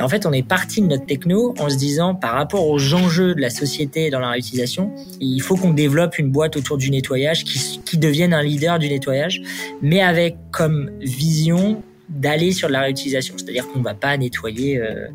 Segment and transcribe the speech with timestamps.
[0.00, 3.34] En fait, on est parti de notre techno en se disant, par rapport aux enjeux
[3.34, 4.90] de la société dans la réutilisation,
[5.20, 9.42] il faut qu'on développe une boîte autour du nettoyage qui, devienne un leader du nettoyage,
[9.82, 13.34] mais avec comme vision d'aller sur la réutilisation.
[13.36, 15.08] C'est-à-dire qu'on ne va pas nettoyer euh,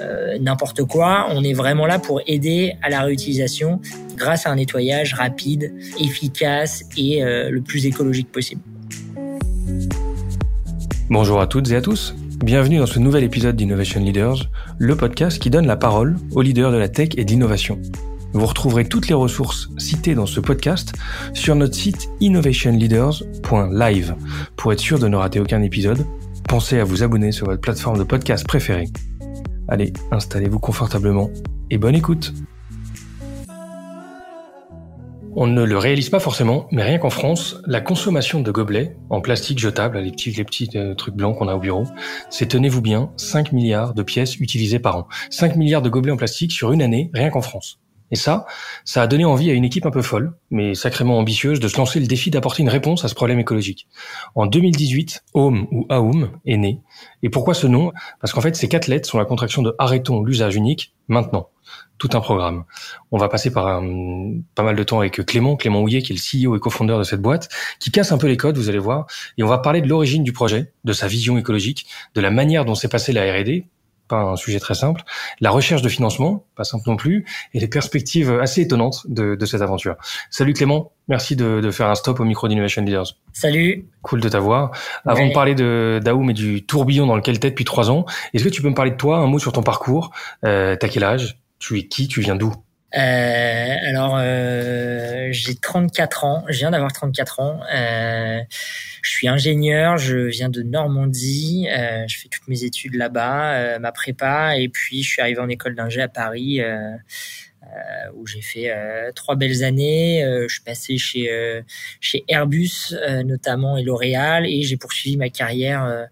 [0.00, 1.26] euh, n'importe quoi.
[1.30, 3.80] On est vraiment là pour aider à la réutilisation
[4.16, 8.62] grâce à un nettoyage rapide, efficace et euh, le plus écologique possible.
[11.10, 12.16] Bonjour à toutes et à tous.
[12.42, 16.72] Bienvenue dans ce nouvel épisode d'Innovation Leaders, le podcast qui donne la parole aux leaders
[16.72, 17.78] de la tech et de l'innovation.
[18.32, 20.92] Vous retrouverez toutes les ressources citées dans ce podcast
[21.34, 24.16] sur notre site innovationleaders.live
[24.56, 26.04] pour être sûr de ne rater aucun épisode
[26.48, 28.88] Pensez à vous abonner sur votre plateforme de podcast préférée.
[29.68, 31.30] Allez, installez-vous confortablement
[31.70, 32.32] et bonne écoute.
[35.34, 39.22] On ne le réalise pas forcément, mais rien qu'en France, la consommation de gobelets en
[39.22, 41.84] plastique jetable, les petits, les petits euh, trucs blancs qu'on a au bureau,
[42.28, 45.08] c'est, tenez-vous bien, 5 milliards de pièces utilisées par an.
[45.30, 47.80] 5 milliards de gobelets en plastique sur une année, rien qu'en France.
[48.10, 48.44] Et ça,
[48.84, 51.78] ça a donné envie à une équipe un peu folle, mais sacrément ambitieuse, de se
[51.78, 53.88] lancer le défi d'apporter une réponse à ce problème écologique.
[54.34, 56.82] En 2018, Home ou Aum est né.
[57.22, 57.90] Et pourquoi ce nom?
[58.20, 61.48] Parce qu'en fait, ces quatre lettres sont la contraction de Arrêtons l'usage unique maintenant.
[62.02, 62.64] Tout un programme.
[63.12, 66.16] On va passer par un, pas mal de temps avec Clément, Clément Houillet, qui est
[66.16, 68.80] le CEO et cofondeur de cette boîte, qui casse un peu les codes, vous allez
[68.80, 69.06] voir.
[69.38, 71.86] Et on va parler de l'origine du projet, de sa vision écologique,
[72.16, 73.68] de la manière dont s'est passée la R&D,
[74.08, 75.02] pas un sujet très simple,
[75.40, 79.46] la recherche de financement, pas simple non plus, et les perspectives assez étonnantes de, de
[79.46, 79.94] cette aventure.
[80.28, 83.14] Salut Clément, merci de, de, faire un stop au micro d'Innovation Leaders.
[83.32, 83.86] Salut.
[84.02, 84.72] Cool de t'avoir.
[85.06, 88.42] Avant de parler de d'Aoum et du tourbillon dans lequel t'es depuis trois ans, est-ce
[88.42, 90.10] que tu peux me parler de toi, un mot sur ton parcours?
[90.44, 91.38] Euh, T'as quel âge?
[91.62, 92.08] Tu es qui?
[92.08, 92.52] Tu viens d'où?
[92.96, 96.44] Euh, alors, euh, j'ai 34 ans.
[96.48, 97.60] Je viens d'avoir 34 ans.
[97.72, 98.40] Euh,
[99.00, 99.96] je suis ingénieur.
[99.96, 101.68] Je viens de Normandie.
[101.70, 105.76] Je fais toutes mes études là-bas, ma prépa, et puis je suis arrivé en école
[105.76, 106.60] d'ingé à Paris.
[108.16, 108.70] Où j'ai fait
[109.14, 110.22] trois belles années.
[110.48, 111.62] je suis passé chez
[112.00, 112.92] chez Airbus
[113.24, 116.08] notamment et L'Oréal et j'ai poursuivi ma carrière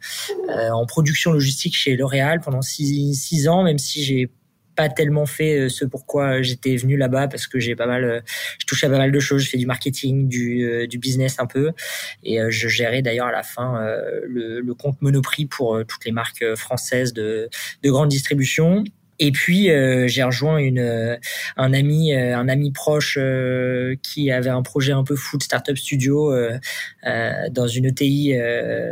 [0.73, 4.31] en production logistique chez L'Oréal pendant six, six ans, même si j'ai
[4.81, 8.21] pas tellement fait euh, ce pourquoi j'étais venu là-bas parce que j'ai pas mal, euh,
[8.59, 9.43] je touchais à pas mal de choses.
[9.43, 11.73] Je fais du marketing, du, euh, business un peu,
[12.25, 13.79] et je gérais d'ailleurs à la fin
[14.27, 17.49] le, compte Monoprix pour toutes les marques françaises de,
[17.83, 18.85] de grande distribution.
[19.19, 19.69] Et puis
[20.07, 21.19] j'ai rejoint une
[21.57, 23.19] un ami un ami proche
[24.03, 26.35] qui avait un projet un peu fou de startup studio
[27.05, 28.35] dans une ETI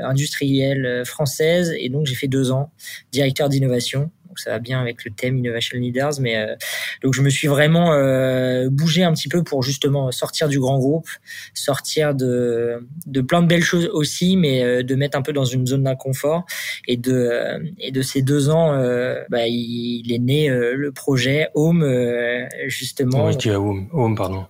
[0.03, 2.71] industrielle française et donc j'ai fait deux ans
[3.13, 6.21] directeur d'innovation ça va bien avec le thème Innovation Leaders.
[6.21, 6.55] Mais euh,
[7.03, 10.79] donc je me suis vraiment euh, bougé un petit peu pour justement sortir du grand
[10.79, 11.09] groupe,
[11.55, 15.45] sortir de de plein de belles choses aussi, mais euh, de mettre un peu dans
[15.45, 16.45] une zone d'inconfort.
[16.87, 17.31] Et de
[17.79, 18.73] et de ces deux ans,
[19.31, 21.85] bah, il, est né le projet Home
[22.67, 23.27] justement.
[23.27, 23.51] Oui,
[23.93, 24.47] Home pardon.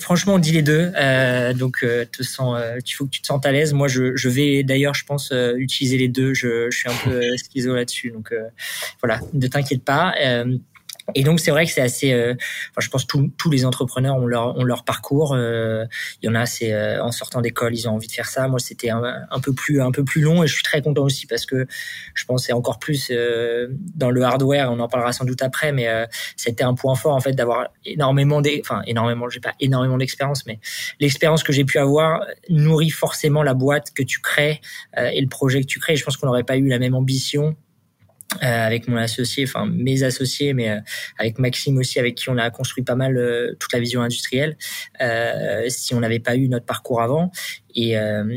[0.00, 0.92] Franchement, on dit les deux.
[0.96, 3.72] Euh, donc, euh, te sens, euh, il faut que tu te sentes à l'aise.
[3.72, 6.34] Moi, je, je vais d'ailleurs, je pense, euh, utiliser les deux.
[6.34, 8.10] Je, je suis un peu schizo là-dessus.
[8.10, 8.34] Donc,
[9.00, 10.14] voilà, ne t'inquiète pas.
[11.14, 12.12] Et donc c'est vrai que c'est assez.
[12.12, 12.34] Euh,
[12.70, 15.34] enfin, je pense que tous les entrepreneurs ont leur ont leur parcours.
[15.34, 15.84] Euh,
[16.22, 18.46] il y en a, c'est euh, en sortant d'école, ils ont envie de faire ça.
[18.48, 19.02] Moi, c'était un,
[19.42, 21.66] peu plus un peu plus long et je suis très content aussi parce que
[22.14, 24.70] je pense c'est encore plus euh, dans le hardware.
[24.70, 25.88] On en parlera sans doute après, mais
[26.36, 29.28] c'était un point fort en fait d'avoir énormément des, enfin énormément.
[29.28, 30.60] J'ai pas énormément d'expérience, mais
[31.00, 34.60] l'expérience que j'ai pu avoir nourrit forcément la boîte que tu crées
[34.96, 35.96] et le projet que tu crées.
[35.96, 37.54] Je pense qu'on n'aurait pas eu la même ambition euh,
[38.40, 40.80] avec mon associé, enfin mes associés, mais euh,
[41.18, 44.56] avec Maxime aussi, avec qui on a construit pas mal euh, toute la vision industrielle,
[45.68, 47.30] si on n'avait pas eu notre parcours avant.
[47.74, 47.94] Et,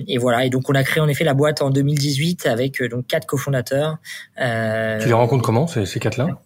[0.08, 0.46] et, voilà.
[0.46, 3.98] Et donc on a créé en effet la boîte en 2018 avec donc quatre cofondateurs.
[4.38, 6.40] tu les rencontres comment ces, ces quatre-là?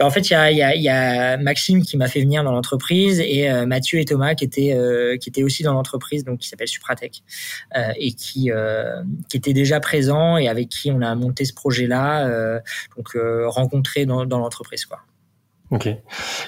[0.00, 2.52] En fait, il y a, y, a, y a, Maxime qui m'a fait venir dans
[2.52, 6.40] l'entreprise et euh, Mathieu et Thomas qui étaient euh, qui étaient aussi dans l'entreprise, donc
[6.40, 7.22] qui s'appelle Supratech
[7.76, 8.50] euh, et qui
[9.28, 12.60] qui étaient déjà présents et avec qui on a monté ce projet-là,
[12.96, 13.16] donc
[13.46, 15.00] rencontré dans, dans l'entreprise, quoi.
[15.70, 15.88] Ok.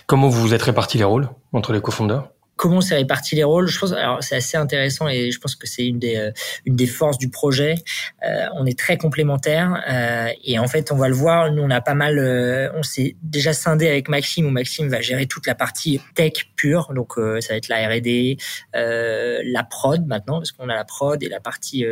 [0.07, 3.67] Comment vous vous êtes répartis les rôles entre les cofondeurs comment s'est réparti les rôles
[3.69, 6.31] Je pense, alors c'est assez intéressant et je pense que c'est une des euh,
[6.65, 7.77] une des forces du projet.
[8.25, 11.53] Euh, on est très complémentaires euh, et en fait on va le voir.
[11.53, 15.01] Nous on a pas mal, euh, on s'est déjà scindé avec Maxime où Maxime va
[15.01, 18.39] gérer toute la partie tech pure, donc ça va être la R&D,
[18.73, 21.85] la prod maintenant parce qu'on a la prod et la partie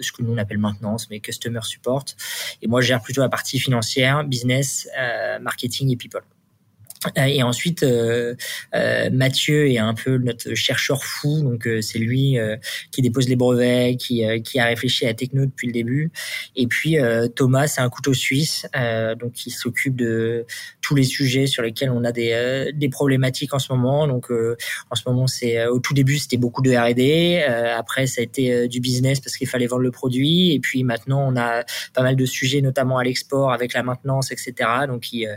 [0.00, 2.04] ce que nous on appelle maintenance mais customer support.
[2.62, 4.88] Et moi je gère plutôt la partie financière, business,
[5.40, 6.22] marketing et people.
[7.16, 8.34] Et ensuite, euh,
[8.74, 12.36] euh, Mathieu est un peu notre chercheur fou, donc euh, c'est lui
[12.90, 16.10] qui dépose les brevets, qui, qui a réfléchi à la techno depuis le début.
[16.56, 16.96] Et puis
[17.34, 18.66] Thomas, c'est un couteau suisse,
[19.18, 20.46] donc il s'occupe de
[20.80, 24.06] tous les sujets sur lesquels on a des, des problématiques en ce moment.
[24.06, 27.42] Donc en ce moment, c'est au tout début c'était beaucoup de R&D,
[27.76, 31.26] après ça a été du business parce qu'il fallait vendre le produit, et puis maintenant
[31.26, 34.54] on a pas mal de sujets, notamment à l'export avec la maintenance, etc.
[34.86, 35.28] Donc il,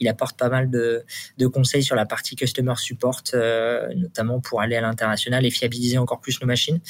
[0.00, 1.04] il apporte pas mal de
[1.38, 5.98] de conseils sur la partie customer support, euh, notamment pour aller à l'international et fiabiliser
[5.98, 6.80] encore plus nos machines.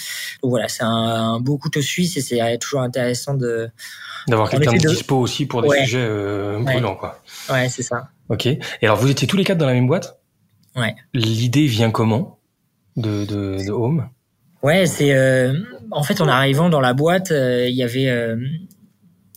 [0.42, 3.68] Donc voilà, c'est un, beau couteau suisse et c'est toujours intéressant de
[4.28, 7.22] d'avoir quelqu'un de dispo aussi pour des sujets euh, brûlants, quoi.
[7.48, 8.08] Ouais, c'est ça.
[8.28, 8.46] Ok.
[8.46, 10.18] Et alors, vous étiez tous les quatre dans la même boîte?
[10.74, 10.94] Ouais.
[11.14, 12.38] L'idée vient comment
[12.96, 14.08] de, de, de Home?
[14.62, 15.54] Ouais, c'est euh,
[15.92, 18.36] en fait en arrivant dans la boîte, il y avait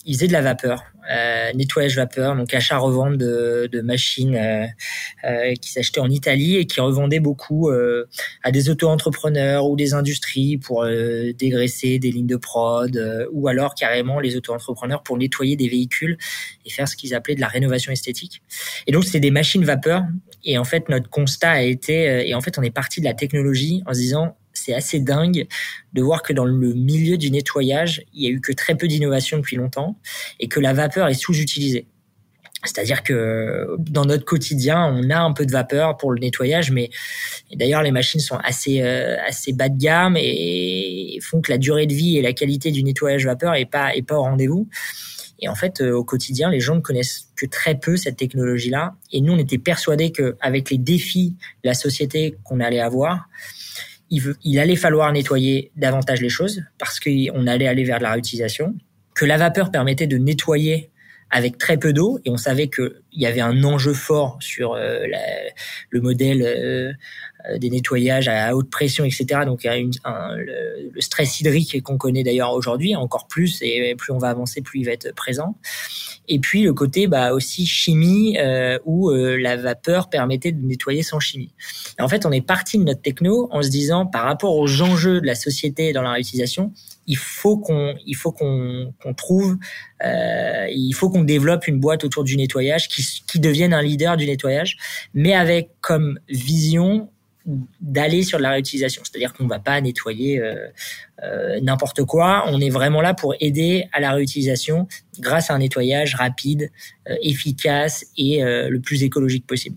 [0.05, 4.65] ils faisaient de la vapeur euh, nettoyage vapeur, donc achat-revente de, de, machines euh,
[5.25, 8.07] euh, qui s'achetaient en Italie et qui revendaient beaucoup euh,
[8.43, 13.75] à des auto-entrepreneurs ou des industries pour euh, dégraisser des lignes de prod ou alors
[13.75, 16.17] carrément les auto-entrepreneurs pour nettoyer des véhicules
[16.65, 18.41] et faire ce qu'ils appelaient de la rénovation esthétique.
[18.87, 20.03] Et donc c'était des machines vapeur
[20.43, 23.13] et en fait notre constat a été et en fait on est parti de la
[23.13, 24.35] technologie en se disant
[24.69, 25.47] c'est assez dingue
[25.93, 28.87] de voir que dans le milieu du nettoyage, il y a eu que très peu
[28.87, 29.97] d'innovation depuis longtemps
[30.39, 31.87] et que la vapeur est sous-utilisée.
[32.63, 36.89] C'est-à-dire que dans notre quotidien, on a un peu de vapeur pour le nettoyage, mais
[37.53, 41.87] d'ailleurs les machines sont assez euh, assez bas de gamme et font que la durée
[41.87, 44.67] de vie et la qualité du nettoyage vapeur est pas est pas au rendez-vous.
[45.41, 48.95] Et en fait, euh, au quotidien, les gens ne connaissent que très peu cette technologie-là.
[49.13, 53.29] Et nous, on était persuadés qu'avec les défis de la société qu'on allait avoir,
[54.09, 58.03] il, veut, il allait falloir nettoyer davantage les choses parce qu'on allait aller vers de
[58.03, 58.75] la réutilisation,
[59.15, 60.91] que la vapeur permettait de nettoyer
[61.31, 65.05] avec très peu d'eau et on savait qu'il y avait un enjeu fort sur euh,
[65.89, 66.93] le modèle euh,
[67.57, 69.41] des nettoyages à haute pression, etc.
[69.45, 74.11] Donc une, un, le, le, stress hydrique qu'on connaît d'ailleurs aujourd'hui encore plus et plus
[74.11, 75.55] on va avancer, plus il va être présent.
[76.29, 81.01] Et puis le côté bah, aussi chimie euh, où euh, la vapeur permettait de nettoyer
[81.01, 81.51] sans chimie.
[81.99, 85.19] En fait, on est parti de notre techno en se disant par rapport aux enjeux
[85.21, 86.71] de la société dans la réutilisation,
[87.07, 89.57] il faut qu'on il faut qu'on qu'on trouve
[90.05, 94.15] euh, il faut qu'on développe une boîte autour du nettoyage qui qui devienne un leader
[94.15, 94.77] du nettoyage,
[95.15, 97.09] mais avec comme vision
[97.81, 99.01] d'aller sur la réutilisation.
[99.03, 100.67] C'est-à-dire qu'on ne va pas nettoyer euh,
[101.23, 102.43] euh, n'importe quoi.
[102.47, 104.87] On est vraiment là pour aider à la réutilisation
[105.19, 106.71] grâce à un nettoyage rapide,
[107.09, 109.75] euh, efficace et le plus écologique possible.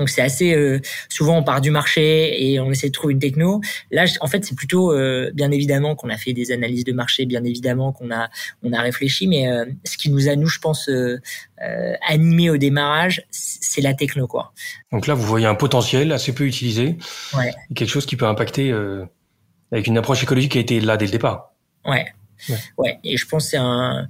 [0.00, 0.80] Donc c'est assez euh,
[1.10, 3.60] souvent on part du marché et on essaie de trouver une techno.
[3.90, 7.26] Là, en fait, c'est plutôt euh, bien évidemment qu'on a fait des analyses de marché,
[7.26, 8.30] bien évidemment qu'on a
[8.62, 10.90] on a réfléchi, mais euh, ce qui nous a nous, je pense,
[12.08, 14.54] animé au démarrage, c'est la techno quoi.
[14.90, 16.96] Donc là, vous voyez un potentiel assez peu utilisé,
[17.36, 17.52] ouais.
[17.74, 18.72] quelque chose qui peut impacter
[19.70, 21.52] avec une approche écologique qui a été là dès le départ.
[21.84, 22.06] Ouais,
[22.78, 22.98] Ouais.
[23.04, 24.08] Et je pense que c'est un,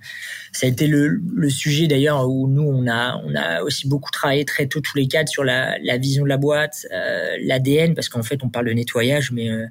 [0.53, 4.45] ça a été le, sujet d'ailleurs où nous on a on a aussi beaucoup travaillé
[4.45, 8.23] très tôt tous les quatre sur la, vision de la boîte, euh, l'ADN parce qu'en
[8.23, 9.67] fait on parle de nettoyage mais euh,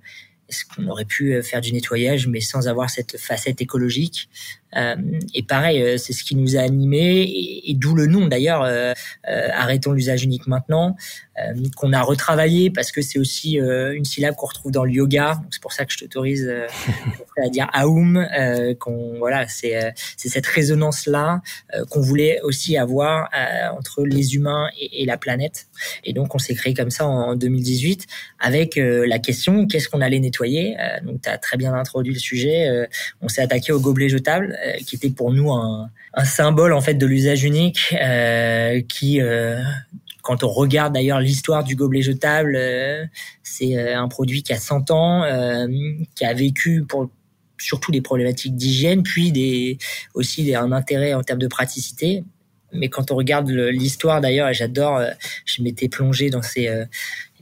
[0.49, 4.29] est-ce qu'on aurait pu euh, faire du nettoyage mais sans avoir cette facette écologique?
[4.75, 7.23] Et pareil, euh, c'est ce qui nous a animés
[7.65, 8.63] et, d'où le nom d'ailleurs.
[8.63, 8.93] Euh,
[9.25, 10.95] arrêtons l'usage unique maintenant,
[11.77, 15.39] qu'on a retravaillé parce que c'est aussi une syllabe qu'on retrouve dans le yoga.
[15.51, 16.51] C'est pour ça que je t'autorise
[17.43, 18.27] à dire Aum.
[18.79, 21.41] qu'on voilà, c'est c'est cette résonance là
[21.89, 23.29] qu'on voulait aussi avoir
[23.77, 25.67] entre les humains et, et, la planète.
[26.03, 28.05] Et donc on s'est créé comme ça en, 2018
[28.39, 30.75] avec la question qu'est-ce qu'on allait nettoyer?
[31.03, 32.87] donc tu as très bien introduit le sujet.
[33.21, 36.81] on s'est attaqué au gobelet jetable euh, qui était pour nous un, un, symbole en
[36.81, 39.61] fait de l'usage unique, euh, qui euh,
[40.21, 43.05] quand on regarde d'ailleurs l'histoire du gobelet jetable, euh,
[43.43, 45.23] c'est un produit qui a 100 ans,
[46.15, 47.09] qui a vécu pour
[47.57, 49.77] surtout des problématiques d'hygiène, puis des,
[50.13, 52.23] aussi des, un intérêt en termes de praticité.
[52.71, 55.01] Mais quand on regarde l'histoire d'ailleurs, et j'adore,
[55.45, 56.69] je m'étais plongé dans ces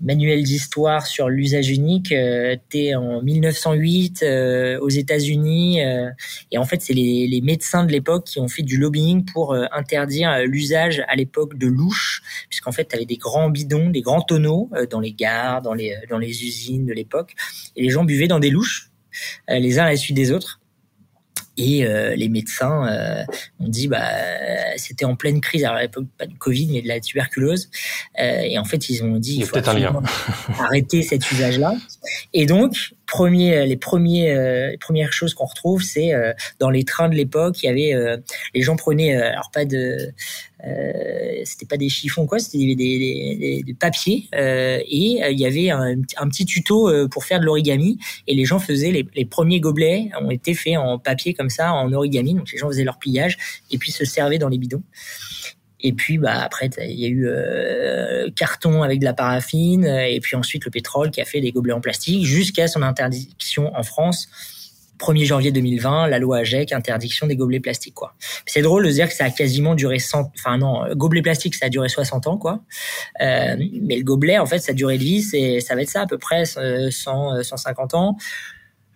[0.01, 2.55] manuel d'histoire sur l'usage unique euh,
[2.95, 6.09] en 1908 euh, aux États-Unis euh,
[6.51, 9.53] et en fait c'est les, les, médecins de l'époque qui ont fait du lobbying pour
[9.53, 14.01] euh, interdire l'usage à l'époque de louches puisqu'en fait tu avais des grands bidons, des
[14.01, 17.33] grands tonneaux dans les gares, dans les dans les usines de l'époque
[17.75, 18.91] et les gens buvaient dans des louches
[19.47, 20.59] les uns à la suite des autres
[21.57, 23.23] et euh, les médecins euh,
[23.59, 24.07] ont dit bah
[24.77, 25.65] c'était en pleine crise.
[25.65, 27.69] À l'époque pas du Covid mais de la tuberculose.
[28.19, 30.01] Euh, et en fait ils ont dit il, faut un lien.
[30.59, 31.75] arrêter cet usage là
[32.33, 34.33] et donc premiers, les premiers,
[34.71, 36.11] les premières choses qu'on retrouve, c'est
[36.59, 38.19] dans les trains de l'époque, il y avait,
[38.53, 40.11] les gens prenaient, alors pas de,
[41.43, 45.95] c'était pas des chiffons quoi, c'était des, des, des, papiers et il y avait un,
[46.17, 47.97] un, petit tuto pour faire de l'origami
[48.27, 51.73] et les gens faisaient les, les, premiers gobelets ont été faits en papier comme ça
[51.73, 53.37] en origami, donc les gens faisaient leur pliage
[53.71, 54.83] et puis se servaient dans les bidons.
[55.87, 60.19] Et puis bah après il y a eu euh, carton avec de la paraffine et
[60.19, 63.83] puis ensuite le pétrole qui a fait des gobelets en plastique jusqu'à son interdiction en
[63.83, 64.27] France
[64.99, 68.15] 1er janvier 2020, la loi AGEC, interdiction des gobelets plastiques, quoi.
[68.45, 71.67] C'est drôle de dire que ça a quasiment duré 100, enfin non, gobelet plastique, ça
[71.67, 72.61] a duré 60 ans, quoi.
[73.21, 75.21] Euh, mais le gobelet, en fait, sa durée de vie,
[75.61, 78.17] ça va être ça, à peu près 100, 150 euh, ans.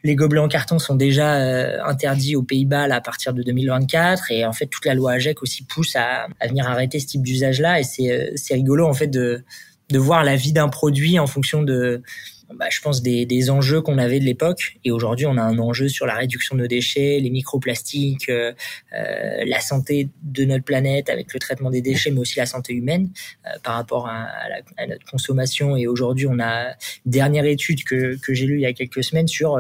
[0.04, 4.46] Les gobelets en carton sont déjà euh, interdits aux Pays-Bas à partir de 2024 et
[4.46, 7.80] en fait toute la loi AGEC aussi pousse à, venir arrêter ce type d'usage-là.
[7.80, 9.44] Et c'est euh, c'est rigolo en fait de
[9.90, 12.02] de voir la vie d'un produit en fonction de
[12.56, 14.78] bah, je pense, des, enjeux qu'on avait de l'époque.
[14.84, 18.52] Et aujourd'hui, on a un enjeu sur la réduction de nos déchets, les microplastiques, euh,
[18.94, 22.74] euh, la santé de notre planète avec le traitement des déchets, mais aussi la santé
[22.74, 23.10] humaine
[23.46, 24.28] euh, par rapport à,
[24.88, 25.76] notre consommation.
[25.76, 26.70] Et aujourd'hui, on a
[27.06, 29.60] une dernière étude que, j'ai lue il y a quelques semaines sur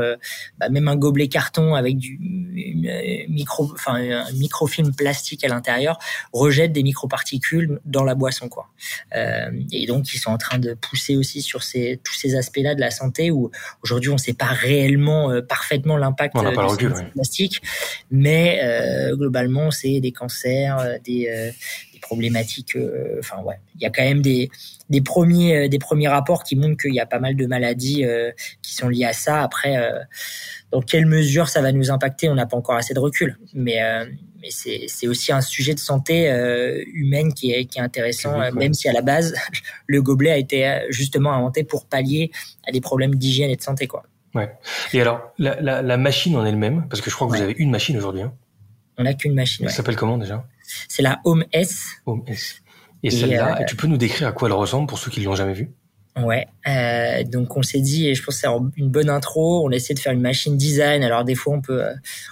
[0.57, 2.19] bah, même un gobelet carton avec du
[3.87, 5.99] un microfilm plastique à l'intérieur
[6.33, 8.69] rejette des microparticules dans la boisson, quoi.
[9.13, 13.31] et donc, ils sont en train de pousser aussi sur tous ces aspects-là la santé
[13.31, 13.49] où
[13.81, 16.35] aujourd'hui on ne sait pas réellement euh, parfaitement l'impact
[16.77, 17.61] du plastique,
[18.09, 21.53] mais euh, globalement c'est des cancers, euh, des,
[22.01, 22.77] problématiques.
[23.19, 24.49] Enfin ouais, il y a quand même des
[24.89, 28.05] des premiers des premiers rapports qui montrent qu'il y a pas mal de maladies
[28.61, 29.41] qui sont liées à ça.
[29.41, 29.77] Après,
[30.71, 33.79] dans quelle mesure ça va nous impacter, on n'a pas encore assez de recul, mais
[34.41, 38.51] mais c'est aussi un sujet de santé euh, humaine qui est, qui est intéressant, euh,
[38.51, 39.35] même si à la base,
[39.87, 42.31] le gobelet a été euh, justement inventé pour pallier
[42.67, 43.87] à des problèmes d'hygiène et de santé.
[43.87, 44.03] Quoi.
[44.33, 44.51] Ouais.
[44.93, 47.55] Et alors, la, la, la machine en elle-même, parce que je crois que vous avez
[47.57, 48.23] une machine aujourd'hui.
[48.23, 48.33] Hein.
[48.97, 49.65] On n'a qu'une machine.
[49.65, 50.45] Elle s'appelle comment déjà?
[50.87, 51.85] C'est la Home S.
[52.05, 52.61] Home S.
[53.03, 55.53] Et, celle-là, tu peux nous décrire à quoi elle ressemble pour ceux qui l'ont jamais
[55.53, 55.71] vue?
[56.19, 59.65] Ouais, euh, donc on s'est dit, et je pense que c'est une bonne intro.
[59.65, 61.03] On essaie de faire une machine design.
[61.03, 61.81] Alors des fois, on peut,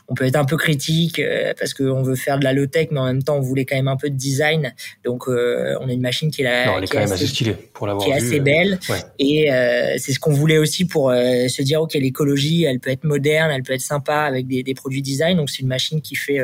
[0.10, 2.90] on peut être un peu critique euh, parce qu'on veut faire de la low tech,
[2.92, 4.74] mais en même temps, on voulait quand même un peu de design.
[5.06, 7.88] Donc euh, on a une machine qui est, non, est quand même assez stylée pour
[7.88, 8.80] l'avoir qui est assez belle.
[8.90, 9.00] Ouais.
[9.18, 13.06] Et euh, c'est ce qu'on voulait aussi pour se dire, ok, l'écologie, elle peut être
[13.06, 15.38] moderne, elle peut être sympa avec des, des produits design.
[15.38, 16.40] Donc c'est une machine qui fait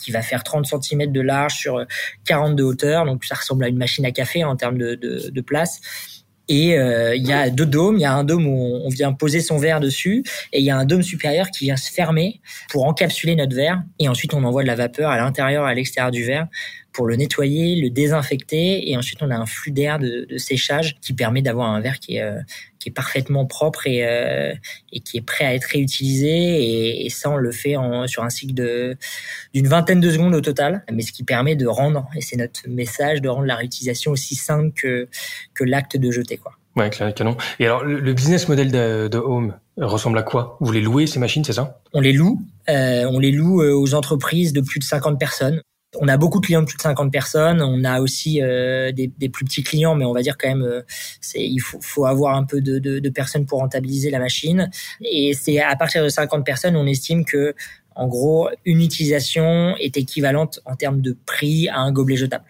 [0.00, 1.84] qui va faire 30 cm de large sur
[2.24, 3.04] 40 de hauteur.
[3.06, 5.80] Donc ça ressemble à une machine à café en termes de, place.
[6.48, 7.96] Et euh, il y a deux dômes.
[7.96, 10.70] Il y a un dôme où on vient poser son verre dessus, et il y
[10.70, 12.40] a un dôme supérieur qui vient se fermer
[12.70, 13.82] pour encapsuler notre verre.
[13.98, 16.48] Et ensuite, on envoie de la vapeur à l'intérieur à l'extérieur du verre
[16.92, 20.96] pour le nettoyer, le désinfecter, et ensuite on a un flux d'air de, de, séchage
[21.00, 22.40] qui permet d'avoir un verre qui est, euh,
[22.78, 24.52] qui est parfaitement propre et, euh,
[24.92, 26.28] et qui est prêt à être réutilisé.
[26.28, 28.96] Et, et ça, on le fait en, sur un cycle de
[29.54, 32.68] d'une vingtaine de secondes au total, mais ce qui permet de rendre, et c'est notre
[32.68, 35.08] message, de rendre la réutilisation aussi simple que
[35.54, 36.52] que l'acte de jeter, quoi.
[36.76, 37.36] Ouais, canon.
[37.58, 39.54] Et alors, le business model de, de Home
[39.86, 40.56] ressemble à quoi?
[40.60, 41.80] Vous les louez ces machines, c'est ça?
[41.92, 42.42] On les loue.
[42.68, 45.62] Euh, on les loue euh, aux entreprises de plus de 50 personnes.
[45.98, 47.60] On a beaucoup de clients de plus de 50 personnes.
[47.62, 50.62] On a aussi euh, des, des, plus petits clients, mais on va dire quand même,
[50.62, 50.82] euh,
[51.20, 54.70] c'est il faut, faut, avoir un peu de, de, de, personnes pour rentabiliser la machine.
[55.00, 57.54] Et c'est à partir de 50 personnes, on estime que,
[57.96, 62.44] en gros, une utilisation est équivalente en termes de prix à un gobelet jetable.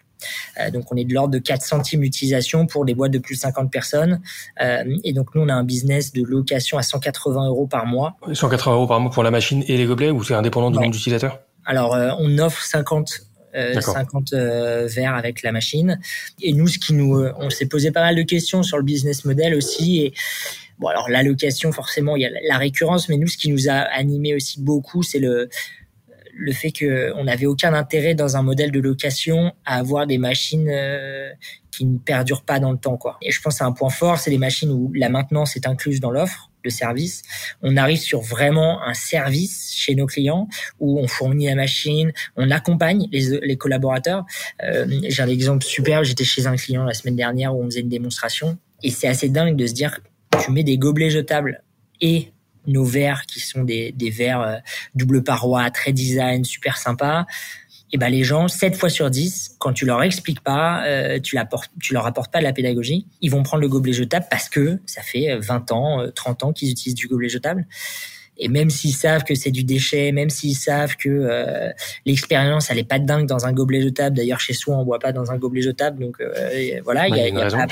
[0.59, 3.35] Euh, donc on est de l'ordre de 4 centimes d'utilisation pour des boîtes de plus
[3.35, 4.21] de 50 personnes.
[4.61, 8.15] Euh, et donc nous on a un business de location à 180 euros par mois.
[8.31, 10.91] 180 euros par mois pour la machine et les gobelets ou c'est indépendant du nombre
[10.91, 11.39] d'utilisateurs?
[11.65, 15.99] Alors euh, on offre 50 euh, 50 euh, verres avec la machine.
[16.41, 19.25] Et nous, ce qui nous, on s'est posé pas mal de questions sur le business
[19.25, 20.01] model aussi.
[20.01, 20.13] Et
[20.79, 23.73] bon, alors l'allocation, forcément, il y a la récurrence, mais nous, ce qui nous a
[23.73, 25.49] animé aussi beaucoup, c'est le
[26.33, 30.69] le fait qu'on n'avait aucun intérêt dans un modèle de location à avoir des machines
[30.69, 31.29] euh,
[31.71, 32.97] qui ne perdurent pas dans le temps.
[32.97, 33.17] Quoi.
[33.21, 35.99] Et je pense c'est un point fort, c'est des machines où la maintenance est incluse
[35.99, 37.23] dans l'offre de service.
[37.61, 40.47] On arrive sur vraiment un service chez nos clients
[40.79, 44.25] où on fournit la machine, on accompagne les, les collaborateurs.
[44.63, 47.81] Euh, J'ai un exemple super, j'étais chez un client la semaine dernière où on faisait
[47.81, 49.99] une démonstration et c'est assez dingue de se dire
[50.43, 51.63] tu mets des gobelets jetables
[51.99, 52.31] et
[52.67, 54.57] nos verres qui sont des, des verres euh,
[54.95, 57.25] double paroi, très design, super sympa.
[57.93, 61.37] Et ben les gens, 7 fois sur 10, quand tu leur expliques pas, euh, tu,
[61.81, 64.79] tu leur apportes pas de la pédagogie, ils vont prendre le gobelet jetable parce que
[64.85, 67.67] ça fait 20 ans, 30 euh, ans qu'ils utilisent du gobelet jetable.
[68.37, 71.69] Et même s'ils savent que c'est du déchet, même s'ils savent que euh,
[72.05, 74.15] l'expérience elle est pas dingue dans un gobelet jetable.
[74.15, 76.17] D'ailleurs chez soi on boit pas dans un gobelet jetable, donc
[76.83, 77.67] voilà, il y, a, y, a, y, a,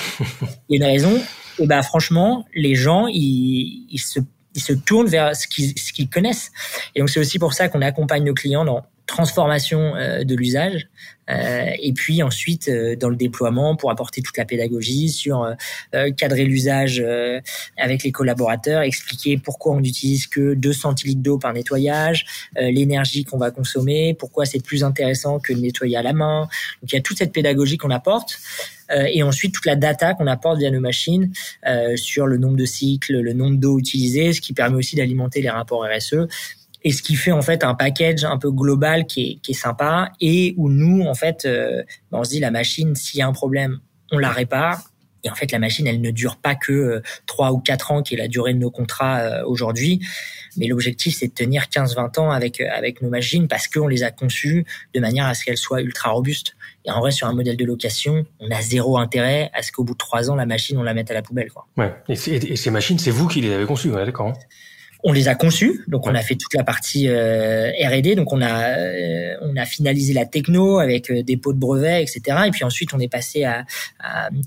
[0.70, 1.20] une raison.
[1.60, 4.20] Et ben franchement, les gens ils, ils se
[4.56, 6.52] ils se tournent vers ce qu'ils ce qu'ils connaissent.
[6.94, 10.88] Et donc c'est aussi pour ça qu'on accompagne nos clients dans transformation euh, de l'usage
[11.30, 15.56] euh, et puis ensuite euh, dans le déploiement pour apporter toute la pédagogie sur
[16.18, 17.04] cadrer l'usage
[17.78, 22.26] avec les collaborateurs, expliquer pourquoi on n'utilise que 2 centilitres d'eau par nettoyage,
[22.56, 26.42] l'énergie qu'on va consommer, pourquoi c'est plus intéressant que de nettoyer à la main.
[26.82, 28.40] Donc il y a toute cette pédagogie qu'on apporte
[28.92, 31.32] et ensuite toute la data qu'on apporte via nos machines
[31.96, 35.50] sur le nombre de cycles, le nombre d'eau utilisée, ce qui permet aussi d'alimenter les
[35.50, 36.28] rapports RSE
[36.84, 39.56] et ce qui fait en fait un package un peu global qui est, qui est
[39.56, 43.22] sympa et où nous en fait euh, ben, on se dit la machine s'il y
[43.22, 43.80] a un problème
[44.12, 44.82] on la répare.
[45.26, 48.02] Et en fait la machine elle ne dure pas que 3 euh, ou 4 ans
[48.02, 50.00] qui est la durée de nos contrats euh, aujourd'hui.
[50.56, 54.12] Mais l'objectif c'est de tenir 15-20 ans avec avec nos machines parce qu'on les a
[54.12, 56.56] conçues de manière à ce qu'elles soient ultra robustes.
[56.86, 59.84] Et en vrai sur un modèle de location on a zéro intérêt à ce qu'au
[59.84, 61.68] bout de 3 ans la machine on la mette à la poubelle quoi.
[61.76, 61.94] Ouais.
[62.08, 64.34] Et, et ces machines c'est vous qui les avez conçues ouais, d'accord
[65.02, 68.42] on les a conçus, donc on a fait toute la partie euh, R&D, donc on
[68.42, 72.38] a euh, on a finalisé la techno avec euh, des pots de brevets, etc.
[72.48, 73.66] Et puis ensuite on est passé à,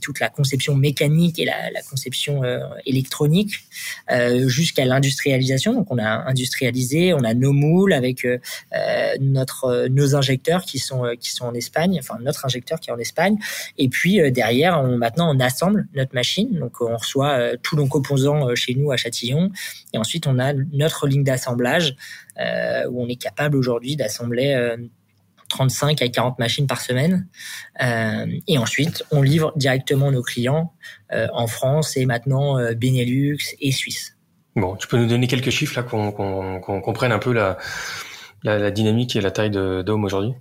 [0.03, 2.43] toute la conception mécanique et la, conception
[2.87, 3.55] électronique
[4.47, 5.75] jusqu'à l'industrialisation.
[5.75, 8.27] Donc on a industrialisé, on a nos moules avec
[9.21, 12.99] notre nos injecteurs qui sont qui sont en Espagne, enfin notre injecteur qui est en
[12.99, 13.37] Espagne.
[13.79, 18.55] Et puis derrière, on, maintenant on assemble notre machine, donc on reçoit tous nos composants
[18.55, 19.51] chez nous à Châtillon,
[19.93, 20.42] et ensuite on a
[20.73, 21.97] notre ligne d'assemblage
[22.41, 24.77] euh, où on est capable aujourd'hui d'assembler
[25.49, 27.27] 35 euh, à 40 machines par semaine.
[27.83, 30.73] Euh, et ensuite, on livre directement nos clients
[31.11, 34.17] en France et maintenant Benelux et Suisse.
[34.57, 37.59] Bon, tu peux nous donner quelques chiffres là qu'on comprenne un peu la,
[38.43, 40.33] la, dynamique et la taille de Dome aujourd'hui?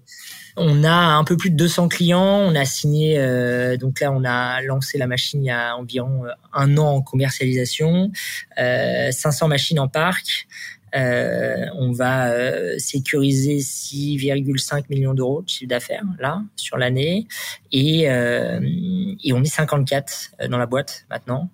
[0.58, 2.22] On a un peu plus de 200 clients.
[2.22, 6.26] On a signé, euh, donc là, on a lancé la machine il y a environ
[6.26, 8.12] euh, un an en commercialisation,
[8.60, 10.48] euh, 500 machines en parc.
[10.94, 17.28] Euh, on va euh, sécuriser 6,5 millions d'euros de chiffre d'affaires là sur l'année
[17.72, 21.50] et, et on est 54 dans la boîte maintenant.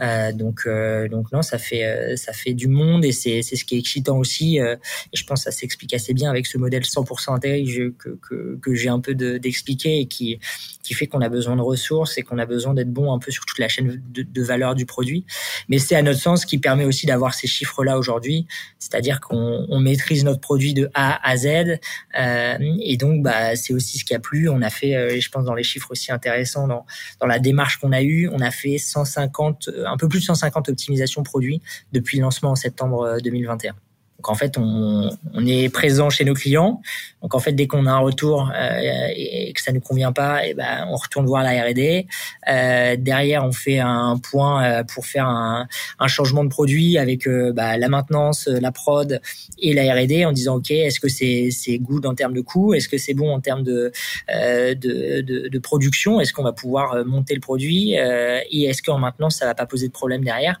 [0.00, 3.56] Euh, donc, euh, donc non, ça fait, euh, ça fait du monde et c'est, c'est
[3.56, 4.56] ce qui est excitant aussi.
[4.58, 4.76] et
[5.12, 8.74] je pense que ça s'explique assez bien avec ce modèle 100% intégré que, que, que
[8.74, 10.38] j'ai un peu de, d'expliquer et qui,
[10.82, 13.30] qui fait qu'on a besoin de ressources et qu'on a besoin d'être bon un peu
[13.30, 15.24] sur toute la chaîne de, de valeur du produit.
[15.68, 18.46] Mais c'est à notre sens qui permet aussi d'avoir ces chiffres-là aujourd'hui,
[18.78, 21.78] c'est-à-dire qu'on on maîtrise notre produit de A à Z.
[22.18, 24.48] Euh, et donc, bah, c'est aussi ce qui a plu.
[24.48, 26.86] On a fait, je pense, dans les chiffres aussi intéressants, dans,
[27.20, 30.68] dans la démarche qu'on a eue, on a fait 150 un peu plus de 150
[30.68, 31.60] optimisations produits
[31.92, 33.74] depuis le lancement en septembre 2021.
[34.20, 35.08] Donc en fait, on,
[35.46, 36.82] est présent chez nos clients.
[37.22, 40.46] Donc en fait, dès qu'on a un retour euh, et, que ça ne convient pas,
[40.46, 42.06] eh ben on retourne voir la R&D.
[42.50, 45.66] Euh, derrière, on fait un point euh, pour faire un,
[46.06, 49.22] changement de produit avec bah, la maintenance, la prod
[49.58, 52.90] et la R&D en disant ok, est-ce que c'est good en termes de coût, est-ce
[52.90, 53.90] que c'est bon en termes de
[55.62, 57.92] production, est-ce qu'on va pouvoir monter le produit?
[57.92, 60.58] Et est-ce qu'en maintenance ça va pas poser de problème derrière?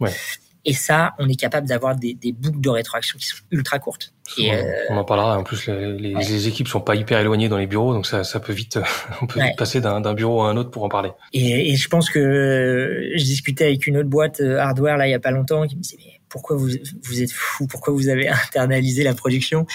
[0.64, 4.12] Et ça, on est capable d'avoir des, des, boucles de rétroaction qui sont ultra courtes.
[4.36, 5.38] Et euh, on en parlera.
[5.38, 8.40] En plus, les, les, équipes sont pas hyper éloignées dans les bureaux, donc ça, ça
[8.40, 8.78] peut vite,
[9.22, 11.10] on peut vite passer d'un bureau à un autre pour en parler.
[11.32, 15.10] Et, et, je pense que je discutais avec une autre boîte euh, hardware là il
[15.10, 16.68] y a pas longtemps qui me disait mais pourquoi vous
[17.02, 19.66] vous êtes fou Pourquoi vous avez internalisé la production?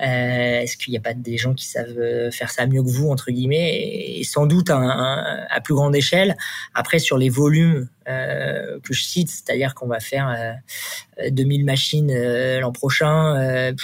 [0.00, 2.88] Euh, Est-ce qu'il n'y a pas des gens qui savent euh, faire ça mieux que
[2.88, 6.36] vous entre guillemets et, sans doute à plus grande échelle.
[6.74, 10.56] Après sur les volumes euh, que je cite, c'est-à-dire qu'on va faire
[11.30, 13.74] 2000 euh, machines l'an prochain.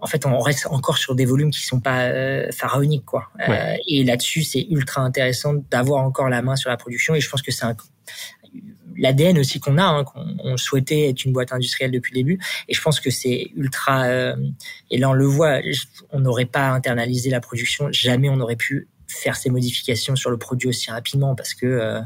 [0.00, 2.10] en fait, on reste encore sur des volumes qui sont pas
[2.52, 3.30] pharaoniques, quoi.
[3.88, 7.14] et là-dessus, c'est ultra intéressant d'avoir encore la main sur la production.
[7.14, 7.76] Et je pense que c'est un,
[8.98, 12.38] l'ADN aussi qu'on a, hein, qu'on souhaitait être une boîte industrielle depuis le début.
[12.68, 14.04] Et je pense que c'est ultra.
[14.04, 14.36] Euh,
[14.90, 15.60] et là, on le voit.
[16.10, 17.88] On n'aurait pas internalisé la production.
[17.92, 22.00] Jamais on n'aurait pu faire ces modifications sur le produit aussi rapidement parce que euh,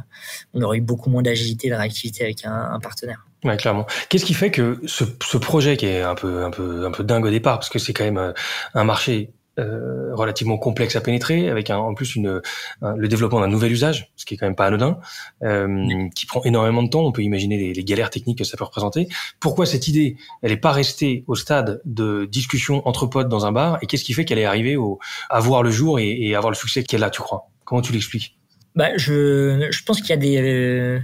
[0.54, 3.26] on aurait eu beaucoup moins d'agilité de réactivité avec un, un partenaire.
[3.44, 3.86] Ouais, clairement.
[4.08, 7.02] Qu'est-ce qui fait que ce, ce, projet qui est un peu, un peu, un peu
[7.02, 8.32] dingue au départ, parce que c'est quand même euh,
[8.74, 12.40] un marché euh, relativement complexe à pénétrer, avec un, en plus une,
[12.82, 14.98] le développement d'un nouvel usage, ce qui est quand même pas anodin,
[15.42, 17.04] euh, qui prend énormément de temps.
[17.04, 19.08] On peut imaginer les, les, galères techniques que ça peut représenter.
[19.40, 23.52] Pourquoi cette idée, elle n'est pas restée au stade de discussion entre potes dans un
[23.52, 26.34] bar, et qu'est-ce qui fait qu'elle est arrivée au, à voir le jour et, et
[26.34, 27.50] avoir le succès qu'elle a, tu crois?
[27.64, 28.36] Comment tu l'expliques?
[28.74, 31.00] Bah, je, je pense qu'il y a des euh,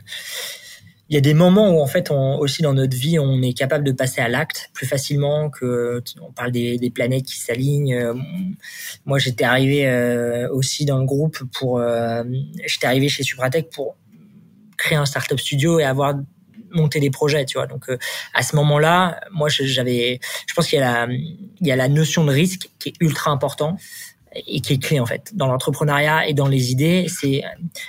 [1.09, 3.53] il y a des moments où en fait on, aussi dans notre vie on est
[3.53, 7.95] capable de passer à l'acte plus facilement que on parle des, des planètes qui s'alignent
[7.95, 8.15] euh,
[9.07, 12.23] moi j'étais arrivé euh, aussi dans le groupe pour euh,
[12.67, 13.97] j'étais arrivé chez Supratech pour
[14.77, 16.15] créer un startup studio et avoir
[16.71, 17.67] monter des projets, tu vois.
[17.67, 17.87] Donc
[18.35, 21.89] à ce moment-là, moi j'avais, je pense qu'il y a la, il y a la
[21.89, 23.79] notion de risque qui est ultra important
[24.35, 27.07] et qui est clé en fait dans l'entrepreneuriat et dans les idées.
[27.09, 27.43] C'est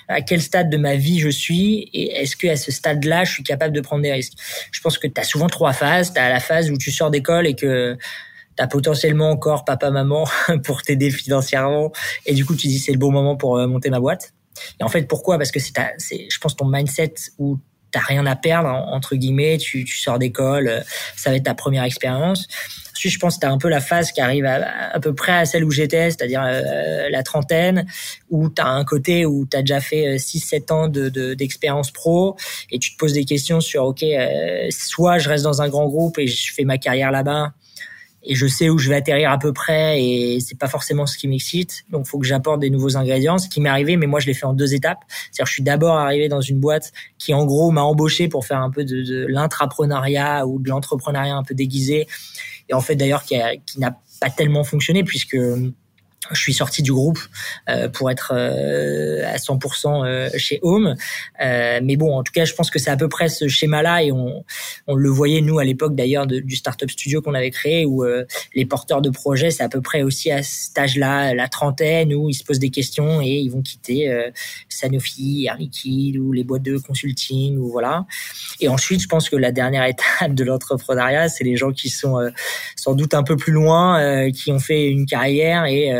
[0.07, 3.31] à quel stade de ma vie je suis et est-ce que à ce stade-là, je
[3.31, 4.33] suis capable de prendre des risques?
[4.71, 6.13] Je pense que tu as souvent trois phases.
[6.13, 7.97] Tu as la phase où tu sors d'école et que
[8.57, 10.27] tu as potentiellement encore papa maman
[10.63, 11.91] pour t'aider financièrement
[12.25, 14.33] et du coup tu dis c'est le bon moment pour euh, monter ma boîte.
[14.79, 15.37] Et en fait pourquoi?
[15.37, 17.59] Parce que c'est c'est je pense ton mindset où
[17.91, 20.81] t'as rien à perdre entre guillemets, tu, tu sors d'école, euh,
[21.15, 22.47] ça va être ta première expérience.
[23.07, 25.45] Je pense que tu as un peu la phase qui arrive à, peu près à
[25.45, 27.85] celle où j'étais, c'est-à-dire euh, la trentaine,
[28.29, 31.91] où tu as un côté où tu as déjà fait 6-7 euh, ans de, d'expérience
[31.91, 32.35] pro
[32.71, 35.87] et tu te poses des questions sur, OK, euh, soit je reste dans un grand
[35.87, 37.53] groupe et je fais ma carrière là-bas,
[38.23, 41.17] et je sais où je vais atterrir à peu près et c'est pas forcément ce
[41.17, 41.85] qui m'excite.
[41.89, 43.37] Donc faut que j'apporte des nouveaux ingrédients.
[43.37, 44.99] Ce qui m'est arrivé mais moi je l'ai fait en deux étapes.
[45.31, 48.59] C'est-à-dire je suis d'abord arrivé dans une boîte qui en gros m'a embauché pour faire
[48.59, 49.25] un peu de, de
[50.45, 52.07] ou de l'entrepreneuriat un peu déguisé
[52.69, 53.35] et en fait d'ailleurs qui,
[53.77, 55.37] n'a pas tellement fonctionné puisque
[56.31, 57.19] je suis sorti du groupe
[57.69, 60.95] euh, pour être euh, à 100% euh, chez Home.
[61.41, 64.03] Euh, mais bon, en tout cas, je pense que c'est à peu près ce schéma-là
[64.03, 64.43] et on,
[64.87, 68.25] on le voyait nous à l'époque d'ailleurs du startup studio qu'on avait créé où euh,
[68.53, 72.29] les porteurs de projets, c'est à peu près aussi à cet âge-là, la trentaine, où
[72.29, 74.29] ils se posent des questions et ils vont quitter
[74.67, 78.05] Sanofi, Air Liquide ou les boîtes de consulting ou voilà.
[78.59, 82.17] Et ensuite, je pense que la dernière étape de l'entrepreneuriat, c'est les gens qui sont
[82.79, 85.91] sans doute un peu plus loin, qui ont fait une carrière et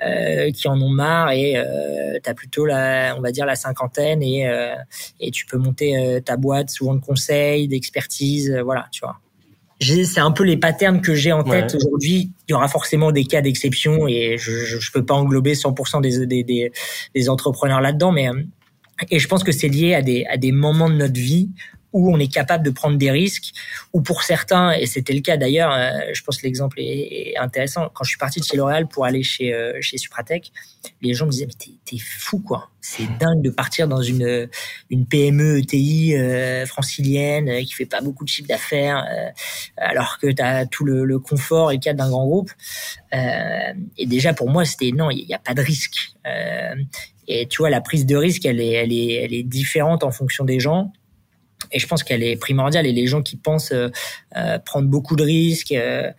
[0.00, 3.56] euh, qui en ont marre et euh, tu as plutôt la, on va dire la
[3.56, 4.74] cinquantaine et, euh,
[5.18, 9.18] et tu peux monter ta boîte souvent de conseils, d'expertise, voilà, tu vois
[9.80, 12.32] c'est un peu les patterns que j'ai en tête aujourd'hui.
[12.48, 16.26] Il y aura forcément des cas d'exception et je, je, peux pas englober 100% des,
[16.26, 16.72] des, des,
[17.14, 18.28] des entrepreneurs là-dedans, mais
[19.08, 21.50] et je pense que c'est lié à des, à des moments de notre vie
[21.92, 23.52] où on est capable de prendre des risques,
[23.92, 27.88] ou pour certains, et c'était le cas d'ailleurs, euh, je pense que l'exemple est, intéressant,
[27.94, 30.52] quand je suis parti de chez L'Oréal pour aller chez, euh, chez Supratech,
[31.00, 34.48] les gens me disaient, mais t'es, fou quoi, c'est dingue de partir dans une,
[34.90, 39.06] une PME ETI euh, francilienne euh, qui fait pas beaucoup de chiffre d'affaires,
[39.76, 42.50] alors que t'as tout le, le, confort et le cadre d'un grand groupe.
[43.12, 46.12] et déjà pour moi, c'était non, il n'y a, pas de risque.
[47.26, 50.10] et tu vois, la prise de risque, elle est, elle est, elle est différente en
[50.10, 50.92] fonction des gens
[51.72, 52.86] et je pense qu'elle est primordiale.
[52.86, 53.88] Et les gens qui pensent euh,
[54.36, 56.10] euh, prendre beaucoup de risques, euh,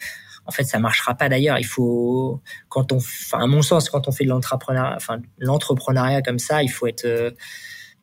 [0.45, 1.29] en fait, ça marchera pas.
[1.29, 5.19] D'ailleurs, il faut, quand on, enfin, à mon sens, quand on fait de l'entrepreneuriat, enfin,
[5.37, 7.33] l'entrepreneuriat comme ça, il faut être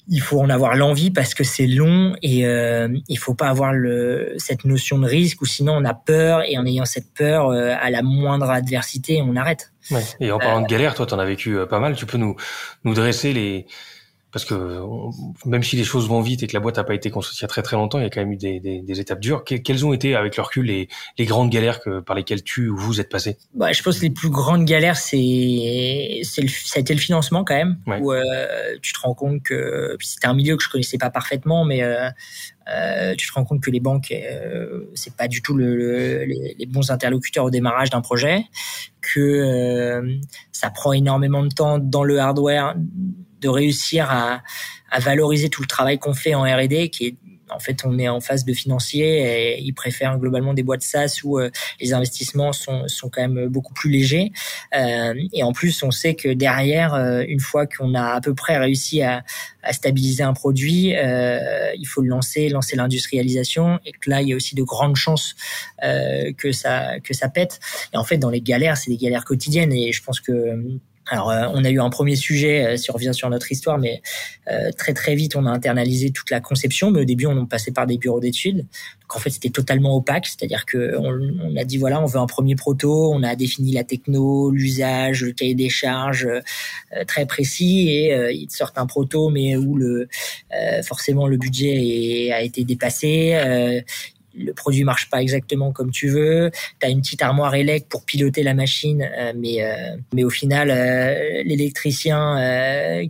[0.09, 3.73] il faut en avoir l'envie parce que c'est long et euh, il faut pas avoir
[3.73, 7.51] le, cette notion de risque ou sinon on a peur et en ayant cette peur
[7.51, 9.73] à la moindre adversité on arrête.
[9.91, 10.05] Ouais.
[10.21, 11.97] Et en parlant de galère, toi tu en as vécu pas mal.
[11.97, 12.37] Tu peux nous
[12.85, 13.67] nous dresser les
[14.33, 14.81] parce que
[15.45, 17.43] même si les choses vont vite et que la boîte n'a pas été construite il
[17.43, 19.21] y a très très longtemps, il y a quand même eu des, des, des étapes
[19.21, 19.45] dures.
[19.45, 22.77] quelles ont été, avec le recul, les, les grandes galères que, par lesquelles tu ou
[22.77, 23.39] vous êtes passé?
[23.55, 27.45] Bah, Je pense que les plus grandes galères, c'est, c'est ça a été le financement
[27.45, 28.23] quand même, où euh,
[28.83, 32.11] tu te rends compte que c'était un milieu que je connaissais pas parfaitement, mais euh,
[32.69, 36.57] euh, tu te rends compte que les banques, euh, c'est pas du tout le, les,
[36.59, 38.45] les, bons interlocuteurs au démarrage d'un projet,
[39.01, 40.19] que euh,
[40.51, 42.75] ça prend énormément de temps dans le hardware
[43.41, 44.43] de réussir à,
[44.91, 47.17] à valoriser tout le travail qu'on fait en R&D, qui est
[47.51, 51.21] en fait, on est en phase de financier et ils préfèrent globalement des boîtes SaaS
[51.23, 54.33] où euh, les investissements sont, sont quand même beaucoup plus légers.
[54.75, 58.35] Euh, et en plus, on sait que derrière, euh, une fois qu'on a à peu
[58.35, 59.25] près réussi à,
[59.63, 64.33] à stabiliser un produit, il faut le lancer, lancer l'industrialisation et que là, il y
[64.33, 65.35] a aussi de grandes chances
[65.83, 67.59] que ça que ça pète.
[67.93, 71.31] Et en fait, dans les galères, c'est des galères quotidiennes et je pense que alors,
[71.31, 74.03] euh, on a eu un premier sujet, euh, si on revient sur notre histoire, mais
[74.51, 76.91] euh, très très vite, on a internalisé toute la conception.
[76.91, 78.59] Mais au début, on passait par des bureaux d'études.
[78.59, 82.27] Donc en fait, c'était totalement opaque, c'est-à-dire que on, a dit voilà, on veut un
[82.27, 86.29] premier proto, on a défini la techno, l'usage, le cahier des charges
[87.07, 90.09] très précis, et ils sortent un proto, mais où le
[90.83, 93.85] forcément le budget a été dépassé
[94.37, 96.51] le produit marche pas exactement comme tu veux.
[96.81, 100.31] Tu as une petite armoire élect pour piloter la machine, euh, mais euh, mais au
[100.31, 102.17] final, euh, l'électricien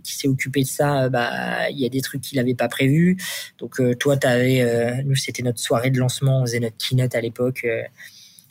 [0.03, 3.17] qui s'est occupé de ça, bah il y a des trucs qu'il avait pas prévus.
[3.59, 7.65] Donc toi, t'avais, nous c'était notre soirée de lancement, on faisait notre keynote à l'époque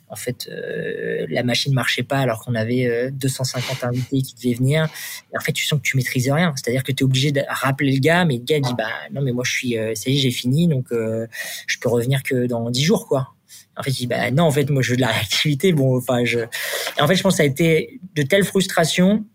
[0.09, 4.55] en fait, euh, la machine marchait pas alors qu'on avait 250 euh, invités qui devaient
[4.55, 4.87] venir.
[5.33, 6.53] Et en fait, tu sens que tu maîtrises rien.
[6.55, 9.21] C'est-à-dire que tu es obligé de rappeler le gars, mais le gars dit bah non
[9.21, 12.47] mais moi je suis, euh, ça y est, j'ai fini, donc je peux revenir que
[12.47, 13.33] dans 10 jours quoi.
[13.75, 15.73] En fait, il dit bah non, en fait moi je veux de la réactivité.
[15.73, 16.39] Bon, enfin je.
[16.39, 19.25] Et en fait, je pense que ça a été de telles frustrations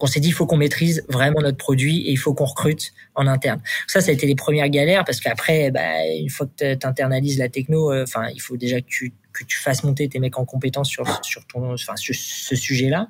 [0.00, 2.92] on s'est dit il faut qu'on maîtrise vraiment notre produit et il faut qu'on recrute
[3.14, 3.60] en interne.
[3.86, 7.38] Ça, ça a été les premières galères parce qu'après, bah, une fois que tu internalises
[7.38, 10.38] la techno, euh, enfin, il faut déjà que tu que tu fasses monter tes mecs
[10.38, 13.08] en compétence sur sur ton enfin sur ce sujet-là.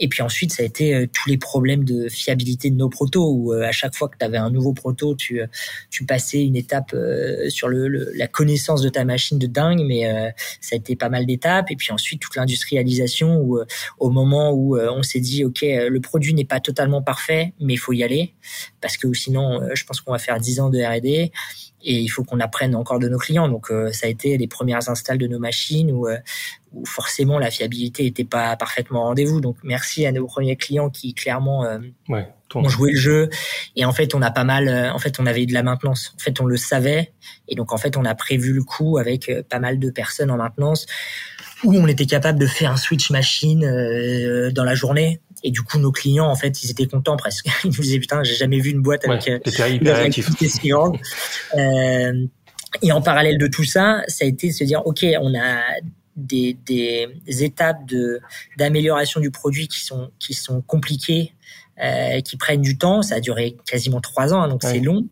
[0.00, 3.32] Et puis ensuite, ça a été euh, tous les problèmes de fiabilité de nos protos
[3.32, 5.46] où euh, à chaque fois que tu avais un nouveau proto, tu euh,
[5.90, 6.94] tu passais une étape
[7.48, 10.02] sur le, la connaissance de ta machine de dingue, mais
[10.60, 11.70] ça a été pas mal d'étapes.
[11.70, 13.60] Et puis ensuite toute l'industrialisation où
[13.98, 17.78] au moment où on s'est dit ok le produit n'est pas totalement parfait, mais il
[17.78, 18.34] faut y aller
[18.80, 21.32] parce que sinon je pense qu'on va faire 10 ans de R&D
[21.82, 23.48] et il faut qu'on apprenne encore de nos clients.
[23.48, 26.16] Donc euh, ça a été les premières installs de nos machines où, euh,
[26.72, 29.40] où forcément la fiabilité n'était pas parfaitement au rendez-vous.
[29.40, 33.30] Donc merci à nos premiers clients qui clairement euh, ouais, ont joué le jeu.
[33.76, 36.14] Et en fait on a pas mal, en fait on avait de la maintenance.
[36.16, 37.12] En fait on le savait
[37.46, 40.36] et donc en fait on a prévu le coup avec pas mal de personnes en
[40.36, 40.86] maintenance
[41.64, 43.60] où on était capable de faire un switch machine
[44.52, 47.46] dans la journée et du coup, nos clients, en fait, ils étaient contents presque.
[47.64, 50.10] Ils nous disaient, putain, j'ai jamais vu une boîte avec ouais, euh,
[50.48, 50.98] si grande.
[51.56, 52.26] Euh,
[52.82, 55.62] et en parallèle de tout ça, ça a été de se dire, OK, on a
[56.16, 58.20] des, des étapes de
[58.56, 61.32] d'amélioration du produit qui sont qui sont compliquées
[61.80, 63.02] euh, qui prennent du temps.
[63.02, 65.06] Ça a duré quasiment trois ans, hein, donc c'est long.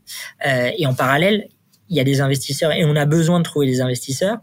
[0.44, 1.46] Euh, et en parallèle,
[1.88, 4.38] il y a des investisseurs et on a besoin de trouver des investisseurs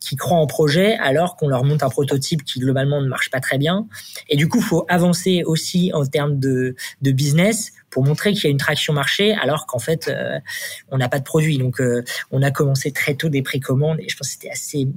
[0.00, 3.40] qui croient en projet alors qu'on leur monte un prototype qui globalement ne marche pas
[3.40, 3.86] très bien.
[4.28, 8.46] Et du coup, faut avancer aussi en termes de, de business pour montrer qu'il y
[8.48, 10.38] a une traction marché alors qu'en fait euh,
[10.90, 11.58] on n'a pas de produit.
[11.58, 14.88] Donc euh, on a commencé très tôt des précommandes et je pense que c'était assez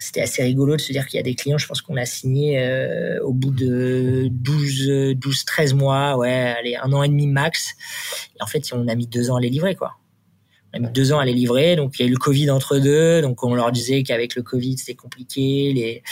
[0.00, 2.04] c'était assez rigolo de se dire qu'il y a des clients, je pense qu'on a
[2.04, 7.26] signé euh, au bout de 12 12 13 mois, ouais, allez, un an et demi
[7.26, 7.74] max.
[8.36, 9.96] Et en fait, on a mis deux ans à les livrer quoi.
[10.74, 13.22] On deux ans à les livrer, donc il y a eu le Covid entre deux,
[13.22, 16.02] donc on leur disait qu'avec le Covid c'était compliqué, les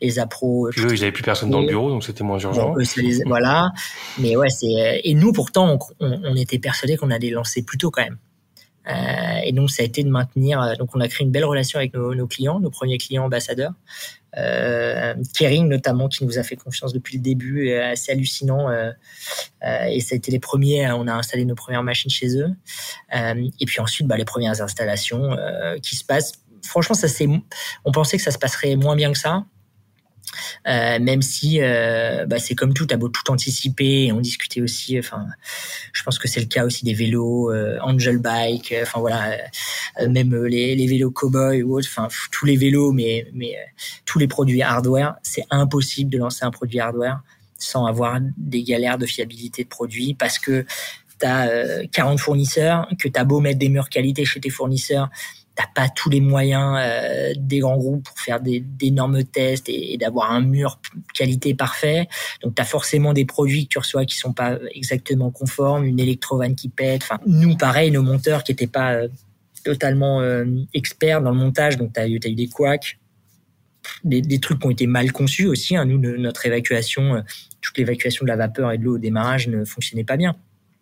[0.00, 0.68] les appros.
[0.70, 2.74] Puis eux, ils avaient plus personne dans le bureau, donc c'était moins urgent.
[3.26, 3.70] voilà,
[4.18, 7.90] mais ouais, c'est et nous pourtant on, on était persuadés qu'on allait lancer plus tôt
[7.90, 8.18] quand même.
[8.88, 10.60] Euh, et donc ça a été de maintenir.
[10.60, 13.24] Euh, donc on a créé une belle relation avec nos, nos clients, nos premiers clients
[13.24, 13.72] ambassadeurs.
[14.38, 18.70] Euh, Kering notamment qui nous a fait confiance depuis le début, assez hallucinant.
[18.70, 18.90] Euh,
[19.64, 20.90] euh, et ça a été les premiers.
[20.92, 22.50] On a installé nos premières machines chez eux.
[23.12, 25.36] Et puis ensuite, bah, les premières installations
[25.82, 26.32] qui se passent.
[26.64, 27.26] Franchement, ça c'est.
[27.84, 29.44] On pensait que ça se passerait moins bien que ça.
[30.66, 34.60] Euh, même si euh, bah, c'est comme tout, t'as beau tout anticiper et on discutait
[34.60, 34.98] aussi.
[34.98, 35.26] Enfin,
[35.92, 39.36] je pense que c'est le cas aussi des vélos, euh, Angel Bike, enfin voilà,
[40.08, 43.56] même les, vélos Cowboy ou enfin tous les vélos, mais mais
[44.04, 47.22] tous les produits hardware, c'est impossible de lancer un produit hardware
[47.58, 50.64] sans avoir des galères de fiabilité de produit parce que
[51.18, 55.08] t'as 40 fournisseurs, que t'as beau mettre des murs qualité chez tes fournisseurs
[55.54, 60.30] t'as pas tous les moyens euh, des grands groupes pour faire d'énormes tests et, d'avoir
[60.30, 60.80] un mur
[61.14, 62.08] qualité parfait.
[62.42, 66.00] Donc tu as forcément des produits que tu reçois qui sont pas exactement conformes, une
[66.00, 67.02] électrovanne qui pète.
[67.02, 69.08] Enfin, nous pareil, nos monteurs qui étaient pas euh,
[69.64, 72.98] totalement euh, experts dans le montage, donc tu as, eu des couacs.
[74.04, 75.76] Des, des, trucs qui ont été mal conçus aussi.
[75.76, 75.86] Hein.
[75.86, 77.20] Nous, notre évacuation,
[77.60, 80.36] toute l'évacuation de la vapeur et de l'eau au démarrage ne fonctionnait pas bien.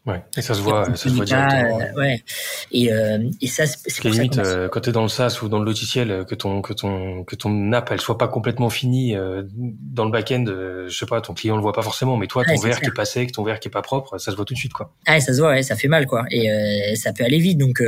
[0.07, 1.79] Ouais, et ça se voit, ça se voit directement.
[1.79, 2.25] Euh, ouais.
[2.73, 5.67] Et, euh, et ça, c'est limite euh, quand t'es dans le SaaS ou dans le
[5.67, 10.11] logiciel, que ton que ton que ton app elle soit pas complètement finie dans le
[10.11, 12.87] back-end, je sais pas, ton client le voit pas forcément, mais toi, ton verre qui
[12.87, 14.73] est passé, que ton verre qui est pas propre, ça se voit tout de suite,
[14.73, 14.91] quoi.
[15.07, 16.25] Ah, ça se voit, ouais, ça fait mal, quoi.
[16.31, 16.49] Et
[16.97, 17.83] ça peut aller vite, donc,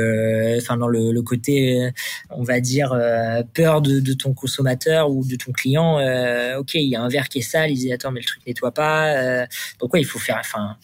[0.57, 1.89] enfin, dans le, le, côté,
[2.29, 2.95] on va dire,
[3.55, 5.95] peur de, de, ton consommateur ou de ton client.
[6.59, 8.45] ok, il y a un verre qui est sale, il dit attends, mais le truc
[8.45, 9.47] nettoie pas.
[9.79, 10.77] donc ouais, il faut faire, enfin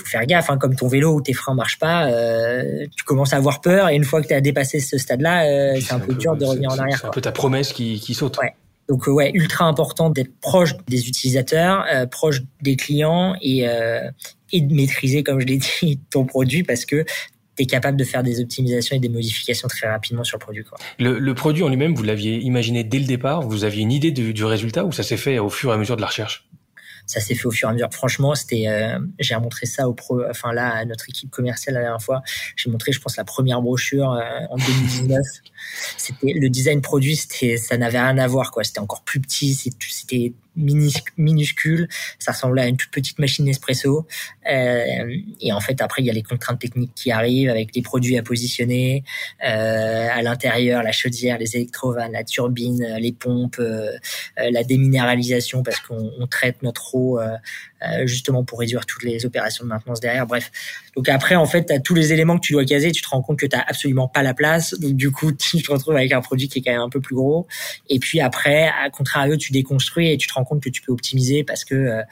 [0.00, 3.36] faut faire gaffe, comme ton vélo où tes freins marchent pas, euh, tu commences à
[3.36, 6.14] avoir peur et une fois que tu as dépassé ce stade-là, euh, c'est un, peu,
[6.14, 6.98] dur de revenir en arrière.
[7.00, 8.38] C'est un peu ta promesse qui, qui saute.
[8.38, 8.54] Ouais.
[8.88, 13.66] Donc euh, ouais, ultra important d'être proche des utilisateurs, euh, proche des clients et,
[14.52, 17.04] et de maîtriser, comme je l'ai dit, ton produit parce que
[17.56, 20.64] tu es capable de faire des optimisations et des modifications très rapidement sur le produit.
[20.64, 20.78] Quoi.
[20.98, 23.42] Le, le produit en lui-même, vous l'aviez imaginé dès le départ?
[23.42, 25.76] Vous aviez une idée du, du résultat ou ça s'est fait au fur et à
[25.76, 26.48] mesure de la recherche?
[27.10, 27.88] Ça s'est fait au fur et à mesure.
[27.90, 31.80] Franchement, c'était, euh, j'ai montré ça au pro, enfin là, à notre équipe commerciale la
[31.82, 32.22] dernière fois.
[32.54, 35.20] J'ai montré, je pense, la première brochure euh, en 2019.
[35.96, 38.62] c'était le design produit, c'était, ça n'avait rien à voir, quoi.
[38.62, 44.06] C'était encore plus petit, c'était minuscule, ça ressemblait à une toute petite machine Nespresso.
[44.50, 47.82] Euh, et en fait, après, il y a les contraintes techniques qui arrivent avec les
[47.82, 49.04] produits à positionner
[49.44, 53.96] euh, à l'intérieur, la chaudière, les électrovannes, la turbine, les pompes, euh,
[54.36, 57.18] la déminéralisation parce qu'on traite notre eau
[57.82, 60.26] euh, justement pour réduire toutes les opérations de maintenance derrière.
[60.26, 60.50] Bref.
[61.00, 63.08] Donc après, en fait, tu as tous les éléments que tu dois caser, tu te
[63.08, 64.78] rends compte que tu absolument pas la place.
[64.78, 67.00] Donc du coup, tu te retrouves avec un produit qui est quand même un peu
[67.00, 67.46] plus gros.
[67.88, 70.92] Et puis après, à contrario, tu déconstruis et tu te rends compte que tu peux
[70.92, 72.02] optimiser parce que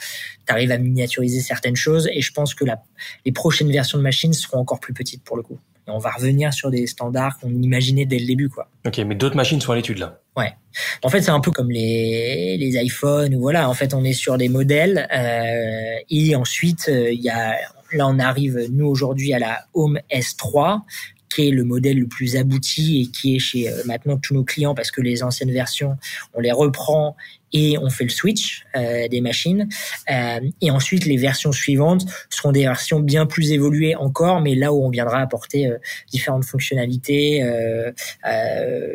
[0.46, 2.08] tu arrives à miniaturiser certaines choses.
[2.10, 2.82] Et je pense que la,
[3.26, 5.58] les prochaines versions de machines seront encore plus petites pour le coup.
[5.86, 8.70] Et on va revenir sur des standards qu'on imaginait dès le début, quoi.
[8.86, 10.22] Ok, mais d'autres machines sont à l'étude là.
[10.34, 10.54] Ouais.
[11.02, 13.68] En fait, c'est un peu comme les, les iPhones ou voilà.
[13.68, 17.54] En fait, on est sur des modèles euh, et ensuite il y a
[17.92, 20.82] là on arrive nous aujourd'hui à la Home S3
[21.28, 24.44] qui est le modèle le plus abouti et qui est chez euh, maintenant tous nos
[24.44, 25.96] clients parce que les anciennes versions,
[26.34, 27.16] on les reprend
[27.52, 29.68] et on fait le switch euh, des machines.
[30.10, 34.72] Euh, et ensuite, les versions suivantes seront des versions bien plus évoluées encore, mais là
[34.72, 35.78] où on viendra apporter euh,
[36.10, 37.42] différentes fonctionnalités.
[37.42, 37.92] Euh,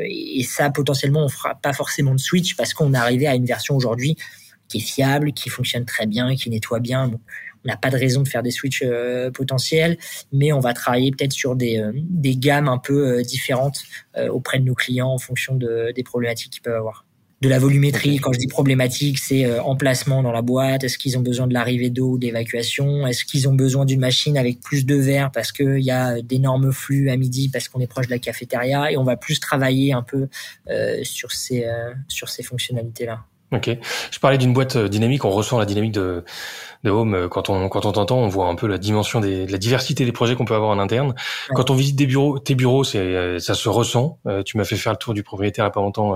[0.02, 3.46] et ça, potentiellement, on fera pas forcément de switch parce qu'on est arrivé à une
[3.46, 4.16] version aujourd'hui
[4.68, 7.12] qui est fiable, qui fonctionne très bien, qui nettoie bien.
[7.66, 8.84] On n'a pas de raison de faire des switches
[9.34, 9.98] potentiels,
[10.32, 13.84] mais on va travailler peut-être sur des, des gammes un peu différentes
[14.30, 17.06] auprès de nos clients en fonction de, des problématiques qu'ils peuvent avoir
[17.44, 18.18] de la volumétrie.
[18.18, 20.86] Quand je dis problématique, c'est euh, emplacement dans la boîte.
[20.86, 24.38] Est-ce qu'ils ont besoin de l'arrivée d'eau ou d'évacuation Est-ce qu'ils ont besoin d'une machine
[24.38, 27.88] avec plus de verre parce qu'il y a d'énormes flux à midi parce qu'on est
[27.88, 30.30] proche de la cafétéria Et on va plus travailler un peu
[30.70, 33.26] euh, sur ces euh, sur ces fonctionnalités là.
[33.52, 33.70] Ok.
[34.10, 35.26] Je parlais d'une boîte dynamique.
[35.26, 36.24] On ressent la dynamique de
[36.84, 39.48] de Home, euh, quand on quand on t'entend, on voit un peu la dimension des
[39.48, 41.16] la diversité des projets qu'on peut avoir en interne.
[41.50, 44.20] Quand on visite des bureaux, tes bureaux, c'est euh, ça se ressent.
[44.28, 46.16] Euh, tu m'as fait faire le tour du propriétaire il y a pas longtemps,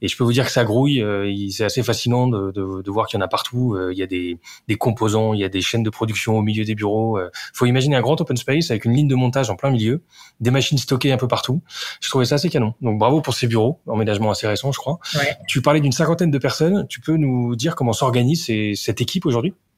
[0.00, 1.04] et je peux vous dire que ça grouille.
[1.50, 3.76] c'est assez fascinant de, de, de voir qu'il y en a partout.
[3.90, 4.38] il y a des
[4.68, 7.18] des composants, il y a des chaînes de production au milieu des bureaux.
[7.52, 10.02] faut imaginer un grand open space avec une ligne de montage en plein milieu,
[10.40, 11.62] des machines stockées un peu partout.
[12.00, 12.74] Je trouvais ça assez canon.
[12.80, 14.98] Donc bravo pour ces bureaux, emménagement assez récent, je crois.
[15.14, 15.36] Ouais.
[15.48, 16.86] Tu parlais d'une cinquantaine de personnes.
[16.88, 19.54] Tu peux nous dire comment s'organise cette équipe aujourd'hui?
[19.54, 19.75] euh,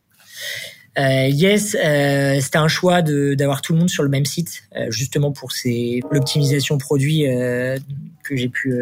[0.97, 5.33] yes, euh, c'était un choix d'avoir tout le monde sur le même site, euh, justement
[5.33, 5.51] pour
[6.11, 7.79] l'optimisation produit euh,
[8.25, 8.75] que j'ai pu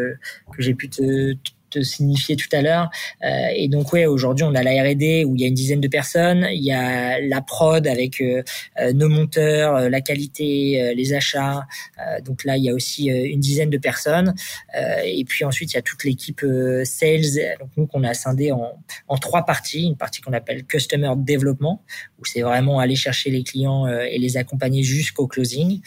[0.51, 1.33] que j'ai pu te,
[1.69, 2.89] te signifier tout à l'heure.
[3.23, 5.81] Euh, et donc ouais, aujourd'hui on a la R&D où il y a une dizaine
[5.81, 8.43] de personnes, il y a la prod avec euh,
[8.79, 11.65] euh, nos monteurs, la qualité, les achats.
[12.25, 14.33] donc là il y a aussi une dizaine de personnes.
[15.03, 16.45] et puis ensuite il y a toute l'équipe
[16.83, 17.57] sales.
[17.59, 21.83] Donc nous qu'on a scindé en, en trois parties, une partie qu'on appelle customer development
[22.19, 25.81] où c'est vraiment aller chercher les clients et les accompagner jusqu'au closing.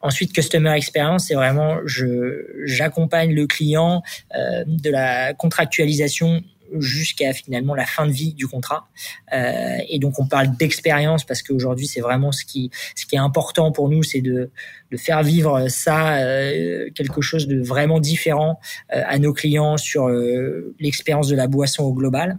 [0.00, 6.42] Ensuite customer experience, c'est vraiment je j'accompagne le client de la contractualisation
[6.78, 8.88] jusqu'à finalement la fin de vie du contrat.
[9.32, 13.20] Euh, et donc on parle d'expérience parce qu'aujourd'hui c'est vraiment ce qui ce qui est
[13.20, 14.50] important pour nous, c'est de,
[14.90, 18.60] de faire vivre ça euh, quelque chose de vraiment différent
[18.94, 22.38] euh, à nos clients sur euh, l'expérience de la boisson au global.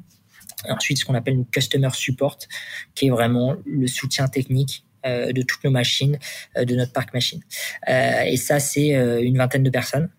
[0.69, 2.37] Ensuite ce qu'on appelle une customer support,
[2.95, 6.17] qui est vraiment le soutien technique euh, de toutes nos machines,
[6.55, 7.41] de notre parc machine.
[7.87, 10.09] et ça c'est une vingtaine de personnes.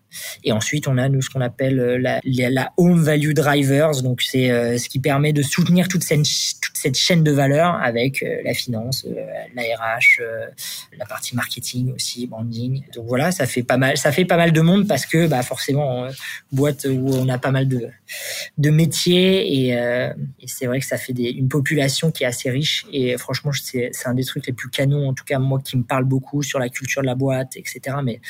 [0.43, 4.21] Et ensuite, on a nous ce qu'on appelle euh, la, la, home value drivers, donc
[4.21, 6.23] c'est euh, ce qui permet de soutenir toute cette,
[6.61, 9.07] toute cette chaîne de valeur avec euh, la finance,
[9.55, 10.21] la RH,
[10.97, 12.83] la partie marketing aussi, branding.
[12.93, 15.41] Donc voilà, ça fait pas mal, ça fait pas mal de monde parce que bah
[15.41, 16.07] forcément
[16.51, 17.89] boîte où on a pas mal de
[18.57, 22.49] de métiers et, et c'est vrai que ça fait des, une population qui est assez
[22.49, 25.77] riche et franchement c'est un des trucs les plus canons en tout cas moi qui
[25.77, 27.97] me parle beaucoup sur la culture de la boîte etc.
[28.03, 28.21] Mais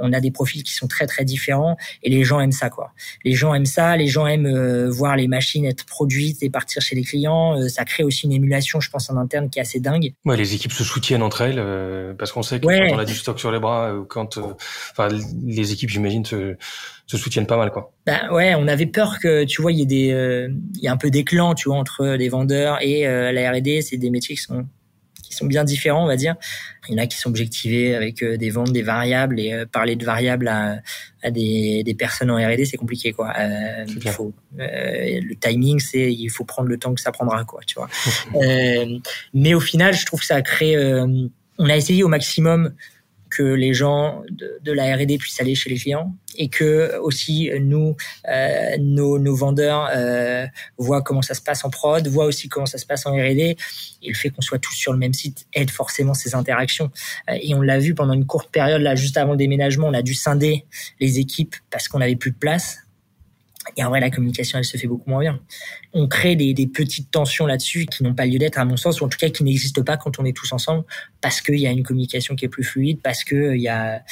[0.00, 2.92] on a des profils qui sont très très différents et les gens aiment ça quoi.
[3.24, 6.82] Les gens aiment ça, les gens aiment euh, voir les machines être produites et partir
[6.82, 7.58] chez les clients.
[7.58, 10.14] Euh, ça crée aussi une émulation, je pense, en interne qui est assez dingue.
[10.24, 13.04] Ouais, les équipes se soutiennent entre elles euh, parce qu'on sait que quand on a
[13.04, 14.38] du stock sur les bras, quand,
[14.92, 15.08] enfin,
[15.44, 16.56] les équipes, j'imagine, se,
[17.06, 17.92] se soutiennent pas mal quoi.
[18.06, 20.92] Ben ouais, on avait peur que tu vois, il y ait des, il y a
[20.92, 23.82] un peu des clans, tu vois, entre les vendeurs et la R&D.
[23.82, 24.66] C'est des métiers qui sont
[25.32, 26.36] qui sont bien différents, on va dire.
[26.88, 29.64] Il y en a qui sont objectivés avec euh, des ventes, des variables et euh,
[29.66, 30.76] parler de variables à,
[31.22, 33.32] à des, des, personnes en R&D, c'est compliqué quoi.
[33.38, 37.44] Euh, il faut euh, le timing, c'est il faut prendre le temps que ça prendra
[37.44, 37.88] quoi, tu vois.
[39.32, 40.76] mais au final, je trouve que ça a créé.
[41.58, 42.74] on a essayé au maximum
[43.32, 47.96] que les gens de, la R&D puissent aller chez les clients et que aussi nous,
[48.28, 50.46] euh, nos, vendeurs euh,
[50.78, 53.56] voient comment ça se passe en prod, voient aussi comment ça se passe en R&D.
[54.02, 56.90] Et le fait qu'on soit tous sur le même site aide forcément ces interactions.
[57.30, 59.94] Euh, et on l'a vu pendant une courte période là, juste avant le déménagement, on
[59.94, 60.66] a dû scinder
[61.00, 62.78] les équipes parce qu'on avait plus de place.
[63.76, 65.40] Et en vrai, la communication, elle se fait beaucoup moins bien.
[65.92, 69.00] On crée des, des petites tensions là-dessus qui n'ont pas lieu d'être, à mon sens,
[69.00, 70.84] ou en tout cas qui n'existent pas quand on est tous ensemble,
[71.20, 74.02] parce qu'il y a une communication qui est plus fluide, parce que il y a,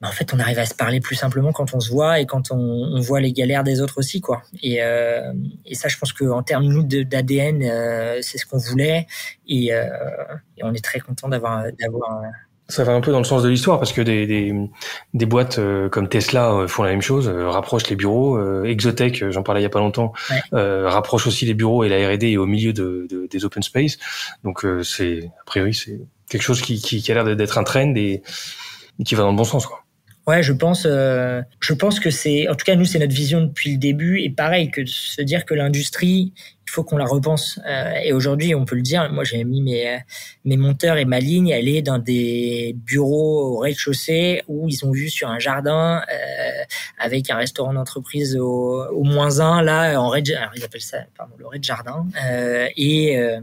[0.00, 2.26] bah, en fait, on arrive à se parler plus simplement quand on se voit et
[2.26, 4.42] quand on, on voit les galères des autres aussi, quoi.
[4.62, 5.32] Et, euh,
[5.66, 9.06] et ça, je pense qu'en termes nous d'ADN, euh, c'est ce qu'on voulait,
[9.46, 9.84] et, euh,
[10.56, 12.22] et, on est très content d'avoir d'avoir
[12.70, 14.54] Ça va un peu dans le sens de l'histoire parce que des, des,
[15.12, 18.64] des boîtes euh, comme Tesla euh, font la même chose, euh, rapprochent les bureaux.
[18.64, 20.88] Exotech, j'en parlais il y a pas longtemps, ouais.
[20.88, 23.98] rapproche aussi les bureaux et la R&D au milieu de, de, des open space.
[24.44, 27.94] Donc c'est a priori c'est quelque chose qui, qui, qui a l'air d'être un trend
[27.96, 28.22] et,
[28.98, 29.79] et, qui va dans le bon sens quoi.
[30.30, 33.72] Ouais, je pense, je pense que c'est, en tout cas nous c'est notre vision depuis
[33.72, 36.32] le début et pareil que de se dire que l'industrie
[36.70, 37.58] il faut qu'on la repense.
[37.66, 39.98] Euh, et aujourd'hui, on peut le dire, moi j'ai mis mes,
[40.44, 44.92] mes monteurs et ma ligne, elle est dans des bureaux au rez-de-chaussée où ils ont
[44.92, 46.64] vu sur un jardin euh,
[46.98, 50.98] avec un restaurant d'entreprise au, au, moins un, là, en rez alors ils appellent ça
[51.16, 52.06] pardon, le rez-de-jardin.
[52.24, 53.40] Euh, et euh,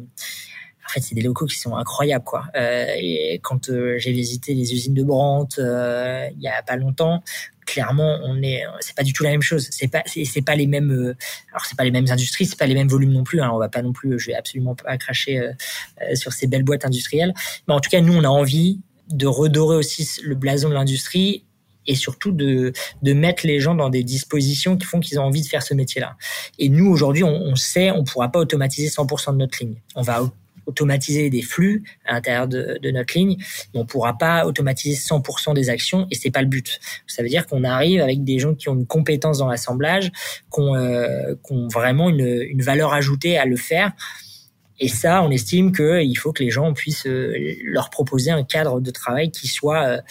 [0.87, 2.45] en fait, c'est des locaux qui sont incroyables, quoi.
[2.55, 6.77] Euh, et quand euh, j'ai visité les usines de Brandt euh, il y a pas
[6.77, 7.21] longtemps,
[7.67, 9.67] clairement, on est, c'est pas du tout la même chose.
[9.69, 11.15] C'est pas, c'est pas les mêmes, euh,
[11.51, 13.41] alors c'est pas les mêmes industries, c'est pas les mêmes volumes non plus.
[13.41, 13.51] Hein.
[13.53, 16.85] On va pas non plus, je vais absolument pas cracher euh, sur ces belles boîtes
[16.85, 17.33] industrielles.
[17.67, 18.79] Mais en tout cas, nous, on a envie
[19.09, 21.43] de redorer aussi le blason de l'industrie
[21.85, 25.41] et surtout de, de mettre les gens dans des dispositions qui font qu'ils ont envie
[25.41, 26.17] de faire ce métier-là.
[26.59, 29.81] Et nous, aujourd'hui, on, on sait, on pourra pas automatiser 100% de notre ligne.
[29.95, 30.21] On va
[30.67, 33.37] automatiser des flux à l'intérieur de, notre ligne,
[33.73, 36.79] mais on pourra pas automatiser 100% des actions et c'est pas le but.
[37.07, 40.11] Ça veut dire qu'on arrive avec des gens qui ont une compétence dans l'assemblage,
[40.53, 43.93] qui euh, ont vraiment une, une valeur ajoutée à le faire.
[44.79, 48.79] Et ça, on estime qu'il faut que les gens puissent euh, leur proposer un cadre
[48.79, 50.01] de travail qui soit euh,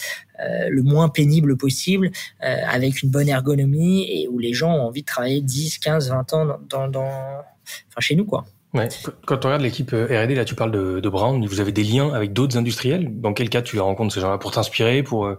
[0.41, 2.11] euh, le moins pénible possible,
[2.43, 6.11] euh, avec une bonne ergonomie et où les gens ont envie de travailler 10, 15,
[6.11, 8.45] 20 ans dans, dans, dans enfin, chez nous, quoi.
[8.75, 8.89] Ouais.
[9.27, 11.85] Quand tu regardes l'équipe euh, R&D, là, tu parles de, de Brown, vous avez des
[11.85, 13.09] liens avec d'autres industriels?
[13.21, 14.14] Dans quel cas tu les rencontres?
[14.14, 15.39] Ces gens-là pour t'inspirer, pour euh,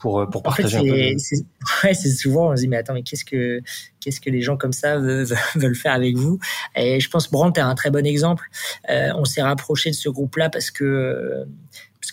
[0.00, 2.78] pour euh, pour partager en fait, un peu Ouais, c'est souvent on se dit mais
[2.78, 3.60] attends mais qu'est-ce que
[4.00, 6.38] qu'est-ce que les gens comme ça veulent, veulent faire avec vous?
[6.74, 8.48] Et je pense Brandt est un très bon exemple.
[8.90, 11.44] Euh, on s'est rapproché de ce groupe-là parce que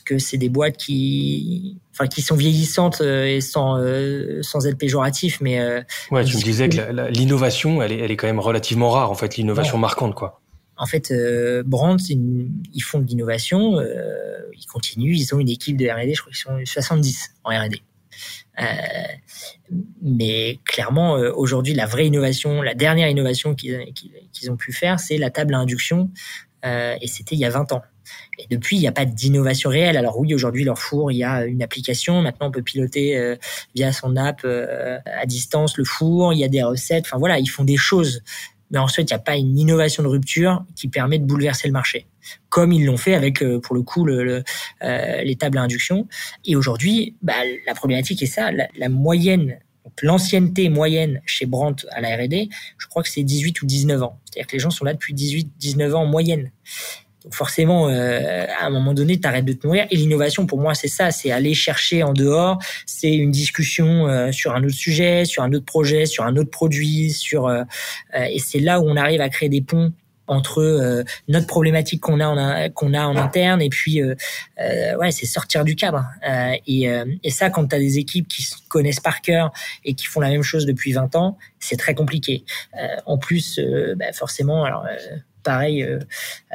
[0.10, 3.78] que c'est des boîtes qui enfin qui sont vieillissantes et sans
[4.42, 5.60] sans être péjoratif mais
[6.12, 9.16] ouais tu me disais que l'innovation elle est elle est quand même relativement rare en
[9.16, 9.82] fait l'innovation ouais.
[9.82, 10.42] marquante quoi
[10.80, 15.76] en fait, euh, Brandt, ils font de l'innovation, euh, ils continuent, ils ont une équipe
[15.76, 17.82] de R&D, je crois qu'ils sont 70 en R&D.
[18.62, 18.66] Euh,
[20.02, 23.94] mais clairement, euh, aujourd'hui, la vraie innovation, la dernière innovation qu'ils
[24.34, 26.12] qu ont pu faire, c'est la table à induction,
[26.66, 27.82] euh, et c'était il y a 20 ans.
[28.38, 29.98] Et depuis, il n'y a pas d'innovation réelle.
[29.98, 32.22] Alors oui, aujourd'hui, leur four, il y a une application.
[32.22, 33.36] Maintenant, on peut piloter euh,
[33.76, 36.34] via son app euh, à distance le four.
[36.34, 37.06] Il y a des recettes.
[37.06, 38.22] Enfin voilà, ils font des choses
[38.72, 41.72] mais ensuite il n'y a pas une innovation de rupture qui permet de bouleverser le
[41.72, 42.06] marché,
[42.50, 44.44] comme ils l'ont fait avec euh, pour le coup le, le,
[45.24, 46.08] les tables à induction.
[46.46, 47.34] Et aujourd'hui, bah,
[47.66, 49.58] la problématique est ça, la, la moyenne,
[50.02, 54.20] l'ancienneté moyenne chez Brandt à la R&D, je crois que c'est 18 ou 19 ans.
[54.26, 56.52] C'est-à-dire que les gens sont là depuis 18, 19 ans en moyenne.
[57.24, 59.86] Donc forcément, euh, à un moment donné, tu arrêtes de te nourrir.
[59.92, 62.60] Et l'innovation, pour moi, c'est ça, c'est aller chercher en dehors.
[62.86, 66.52] C'est une discussion euh, sur un autre sujet, sur un autre projet, sur un autre
[66.52, 67.64] produit, sur euh,
[68.14, 69.92] et c'est là où on arrive à créer des ponts
[70.30, 74.16] entre euh, notre problématique qu'on a en qu'on a en interne et puis euh,
[74.62, 76.06] euh, ouais c'est sortir du cadre
[76.68, 76.88] et,
[77.24, 79.52] et ça quand tu as des équipes qui se connaissent par cœur
[79.84, 82.44] et qui font la même chose depuis 20 ans c'est très compliqué
[83.06, 83.60] en plus
[83.98, 84.86] bah forcément alors
[85.44, 86.00] pareil, euh,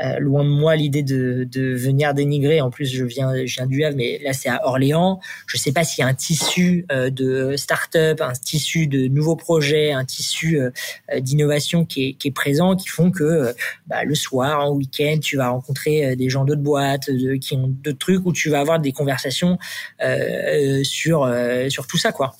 [0.02, 2.60] euh, loin de moi l'idée de, de venir dénigrer.
[2.60, 5.20] En plus, je viens, je viens du Havre, mais là c'est à Orléans.
[5.46, 9.36] Je sais pas s'il y a un tissu euh, de start-up, un tissu de nouveaux
[9.36, 10.70] projets, un tissu euh,
[11.20, 13.54] d'innovation qui est, qui est présent, qui font que
[13.86, 17.68] bah, le soir, en week-end, tu vas rencontrer des gens d'autres boîtes, de, qui ont
[17.68, 19.58] d'autres trucs, où tu vas avoir des conversations
[20.82, 21.32] sur
[21.68, 22.34] sur tout ça, quoi,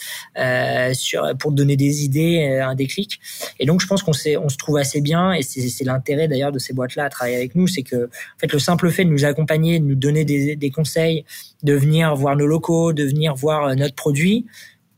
[0.93, 3.21] sur pour te donner des idées, un déclic.
[3.59, 6.59] Et donc, je pense qu'on on se trouve assez bien, et c'est l'intérêt d'ailleurs de
[6.59, 9.79] ces boîtes-là à travailler nous, c'est que en fait le simple fait de nous accompagner,
[9.79, 11.25] de nous donner des, des conseils,
[11.63, 14.47] de venir voir nos locaux, de venir voir euh, notre produit,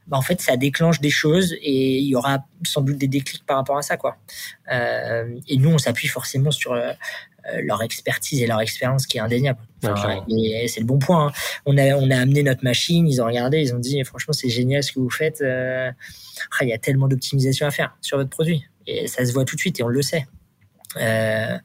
[0.06, 3.44] bah en fait ça déclenche des choses et il y aura sans doute des déclics
[3.44, 4.16] par rapport à ça quoi.
[4.72, 6.92] Euh, et nous on s'appuie forcément sur euh,
[7.62, 9.60] leur expertise et leur expérience qui est indéniable.
[9.84, 11.28] Enfin, et c'est le bon point.
[11.28, 11.32] Hein.
[11.64, 14.48] On a on a amené notre machine, ils ont regardé, ils ont dit franchement c'est
[14.48, 15.40] génial ce que vous faites.
[15.40, 15.90] Euh,
[16.58, 19.44] ah, il y a tellement d'optimisation à faire sur votre produit et ça se voit
[19.44, 20.26] tout de suite et on le sait.
[21.00, 21.58] Euh,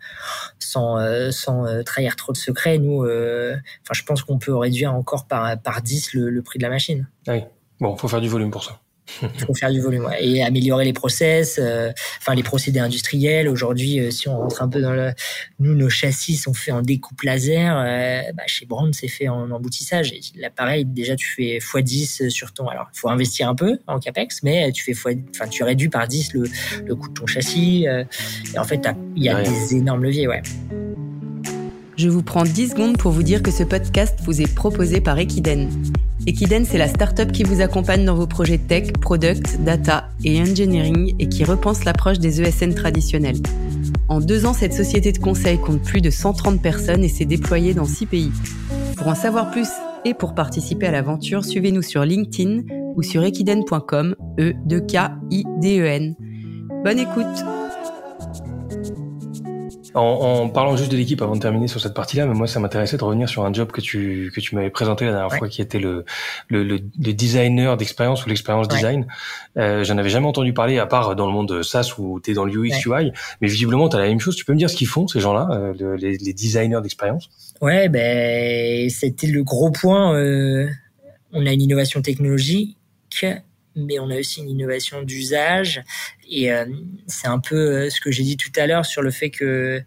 [0.59, 5.27] sans, euh, euh, trahir trop de secrets, nous, enfin, je pense qu'on peut réduire encore
[5.27, 7.07] par, par 10 le, le prix de la machine.
[7.27, 7.43] Ah oui.
[7.79, 8.79] Bon, faut faire du volume pour ça.
[9.21, 10.25] Il faut faire du volume ouais.
[10.25, 13.47] et améliorer les process, euh, enfin les procédés industriels.
[13.47, 15.11] Aujourd'hui, euh, si on rentre un peu dans le,
[15.59, 17.77] nous nos châssis sont faits en découpe laser.
[17.77, 20.13] Euh, bah, chez Brand, c'est fait en emboutissage.
[20.35, 22.67] L'appareil déjà tu fais x10 sur ton.
[22.67, 25.89] Alors, il faut investir un peu en capex, mais tu fais fois, enfin tu réduis
[25.89, 26.43] par 10 le,
[26.85, 27.85] le coût de ton châssis.
[27.85, 29.43] et en fait, il y a ouais.
[29.43, 30.41] des énormes leviers, ouais.
[32.01, 35.19] Je vous prends 10 secondes pour vous dire que ce podcast vous est proposé par
[35.19, 35.69] Equiden.
[36.25, 41.13] Equiden, c'est la startup qui vous accompagne dans vos projets tech, product, data et engineering
[41.19, 43.37] et qui repense l'approche des ESN traditionnels.
[44.09, 47.75] En deux ans, cette société de conseil compte plus de 130 personnes et s'est déployée
[47.75, 48.31] dans six pays.
[48.97, 49.69] Pour en savoir plus
[50.03, 52.63] et pour participer à l'aventure, suivez-nous sur LinkedIn
[52.95, 54.97] ou sur equiden.com, e 2 k
[55.29, 56.15] i d e.
[56.83, 57.60] Bonne écoute.
[59.93, 62.97] En, parlant juste de l'équipe avant de terminer sur cette partie-là, mais moi ça m'intéressait
[62.97, 65.61] de revenir sur un job que tu que tu m'avais présenté la dernière fois, qui
[65.61, 66.05] était le
[66.47, 66.79] le, le,
[67.13, 69.05] designer d'expérience ou l'expérience design.
[69.57, 72.33] Euh, J'en avais jamais entendu parler à part dans le monde SaaS où tu es
[72.33, 73.11] dans le UX UI,
[73.41, 74.35] mais visiblement tu as la même chose.
[74.35, 77.29] Tu peux me dire ce qu'ils font ces gens-là, euh, les, les, designers d'expérience?
[77.61, 80.15] Ouais, ben c'était le gros point.
[80.15, 80.69] Euh,
[81.33, 82.77] on a une innovation technologique
[83.75, 85.83] mais on a aussi une innovation d'usage.
[86.29, 86.65] Et euh,
[87.07, 89.81] c'est un peu euh, ce que j'ai dit tout à l'heure sur le fait que,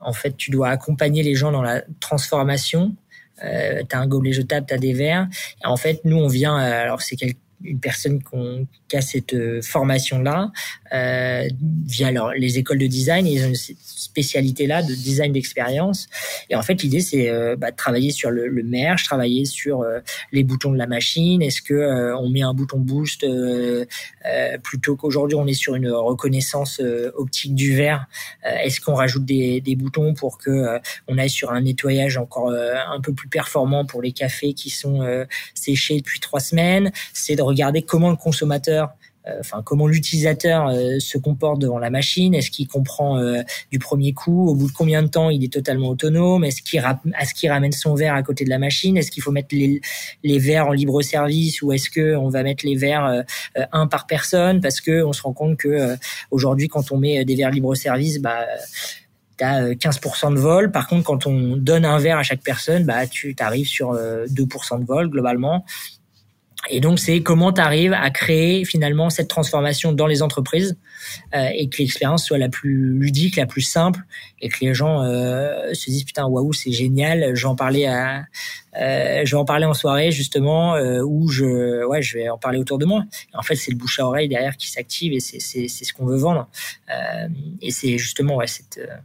[0.00, 2.96] en fait, tu dois accompagner les gens dans la transformation.
[3.44, 5.28] Euh, tu as un gobelet jetable, tu as des verres.
[5.62, 7.16] Et en fait, nous, on vient, euh, alors c'est
[7.64, 8.22] une personne
[8.88, 10.50] qui a cette formation-là
[10.92, 11.48] euh,
[11.86, 13.26] via alors, les écoles de design.
[13.26, 13.76] Ils ont une
[14.10, 16.08] spécialité-là de design d'expérience.
[16.48, 19.82] Et en fait, l'idée, c'est euh, bah, de travailler sur le, le merge, travailler sur
[19.82, 20.00] euh,
[20.32, 21.42] les boutons de la machine.
[21.42, 23.24] Est-ce que euh, on met un bouton boost
[24.62, 26.80] plutôt qu'aujourd'hui on est sur une reconnaissance
[27.14, 28.06] optique du verre
[28.44, 33.00] Est-ce qu'on rajoute des, des, boutons pour que on aille sur un nettoyage encore un
[33.00, 36.92] peu plus performant pour les cafés qui sont séchés depuis trois semaines?
[37.12, 38.90] C'est regarder comment le consommateur
[39.28, 42.34] euh, enfin comment l'utilisateur euh, se comporte devant la machine.
[42.34, 44.48] Est-ce qu'il comprend euh, du premier coup?
[44.48, 46.44] Au bout de combien de temps il est totalement autonome?
[46.44, 48.96] Est-ce qu'il ramène son verre à côté de la machine?
[48.96, 49.80] Est-ce qu'il faut mettre les,
[50.38, 53.24] verres en libre service ou est-ce que on va mettre les verres
[53.72, 54.60] un par personne?
[54.60, 55.96] Parce que on se rend compte que
[56.30, 58.46] aujourd'hui, quand on met des verres libre service, bah
[59.36, 60.70] tu as 15% de vol.
[60.70, 64.80] Par contre, quand on donne un verre à chaque personne, bah tu arrives sur 2%
[64.80, 65.64] de vol globalement.
[66.68, 70.76] Et donc, c'est comment tu arrives à créer finalement cette transformation dans les entreprises
[71.34, 74.00] euh, et que l'expérience soit la plus ludique, la plus simple
[74.42, 77.34] et que les gens euh, se disent putain waouh c'est génial.
[77.34, 78.24] J'en parlais à,
[78.78, 82.38] euh, je vais en parler en soirée justement euh, où je, ouais, je vais en
[82.38, 83.04] parler autour de moi.
[83.34, 86.06] en fait, c'est le bouche à oreille derrière qui s'active et c'est c'est ce qu'on
[86.06, 86.48] veut vendre.
[86.90, 87.28] Euh,
[87.62, 88.96] et c'est justement ouais cette euh,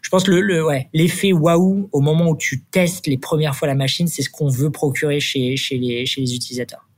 [0.00, 3.68] je pense le, le ouais l'effet waouh au moment où tu testes les premières fois
[3.68, 6.88] la machine, c'est ce qu'on veut procurer chez chez les chez les utilisateurs.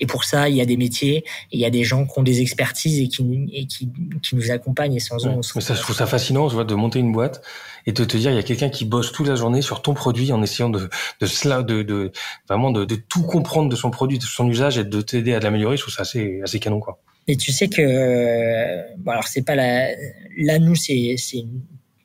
[0.00, 2.22] Et pour ça, il y a des métiers, il y a des gens qui ont
[2.22, 3.88] des expertises et qui, et qui,
[4.22, 4.94] qui nous accompagnent.
[4.94, 7.42] Et sans eux, on ça, je trouve ça fascinant, tu vois, de monter une boîte
[7.86, 9.94] et de te dire, il y a quelqu'un qui bosse toute la journée sur ton
[9.94, 10.88] produit en essayant de,
[11.20, 12.12] de, de, de
[12.48, 15.40] vraiment de, de, tout comprendre de son produit, de son usage et de t'aider à
[15.40, 15.76] l'améliorer.
[15.76, 17.00] Je trouve ça assez, assez canon, quoi.
[17.26, 19.88] Et tu sais que, bon, alors c'est pas la,
[20.36, 21.62] là, nous, c'est, c'est une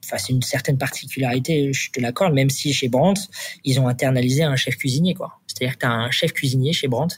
[0.10, 3.22] enfin c'est une certaine particularité, je te l'accorde, même si chez Brandt,
[3.64, 5.40] ils ont internalisé un chef cuisinier, quoi.
[5.46, 7.18] C'est-à-dire que tu as un chef cuisinier chez Brandt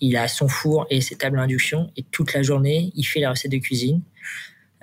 [0.00, 3.30] il a son four et ses tables d'induction et toute la journée, il fait la
[3.30, 4.02] recette de cuisine.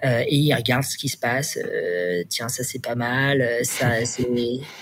[0.06, 1.58] Euh, et il regarde ce qui se passe.
[1.58, 3.42] Euh, tiens, ça c'est pas mal.
[3.42, 4.28] Euh, ça c'est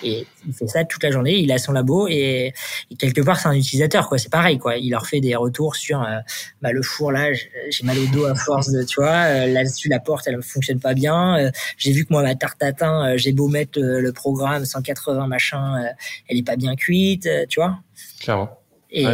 [0.04, 1.38] et il fait ça toute la journée.
[1.38, 2.54] Il a son labo et,
[3.00, 4.18] quelque part c'est un utilisateur quoi.
[4.18, 4.76] C'est pareil quoi.
[4.76, 6.18] Il leur fait des retours sur euh,
[6.62, 7.32] bah, le four là.
[7.70, 9.46] J'ai mal au dos à force de tu vois.
[9.48, 11.50] Là-dessus la porte elle fonctionne pas bien.
[11.78, 15.86] j'ai vu que moi ma tarte tatin, j'ai beau mettre le programme 180 machin,
[16.28, 17.30] elle est pas bien cuite.
[17.48, 17.80] tu vois.
[18.20, 18.60] Clairement.
[18.92, 19.06] Et,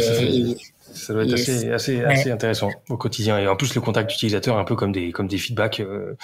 [0.92, 3.38] ça doit être assez, assez, assez intéressant au quotidien.
[3.38, 6.16] Et en plus, le contact utilisateur, un peu comme des, comme des feedbacks, euh,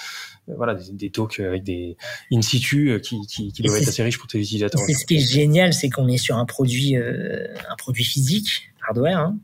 [0.47, 1.97] voilà, des, des, talks avec des
[2.31, 4.81] in situ euh, qui, qui, qui doivent être assez riches pour tes utilisateurs.
[4.85, 8.71] C'est ce qui est génial, c'est qu'on est sur un produit, euh, un produit physique,
[8.87, 9.19] hardware.
[9.19, 9.37] Hein.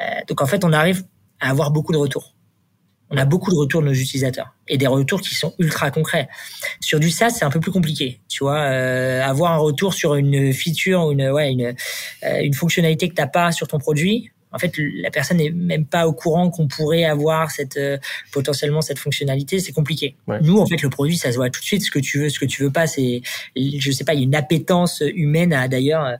[0.00, 1.04] Euh, donc en fait, on arrive
[1.40, 2.34] à avoir beaucoup de retours.
[3.10, 6.28] On a beaucoup de retours de nos utilisateurs et des retours qui sont ultra concrets.
[6.80, 8.20] Sur du SaaS, c'est un peu plus compliqué.
[8.28, 11.74] Tu vois, euh, avoir un retour sur une feature, une ouais, une,
[12.24, 15.86] euh, une fonctionnalité que t'as pas sur ton produit, en fait, la personne n'est même
[15.86, 17.98] pas au courant qu'on pourrait avoir cette euh,
[18.32, 19.58] potentiellement cette fonctionnalité.
[19.60, 20.16] C'est compliqué.
[20.42, 21.82] Nous, en fait, le produit, ça se voit tout de suite.
[21.82, 23.22] Ce que tu veux, ce que tu veux pas, c'est,
[23.56, 26.18] je sais pas, il y a une appétence humaine à d'ailleurs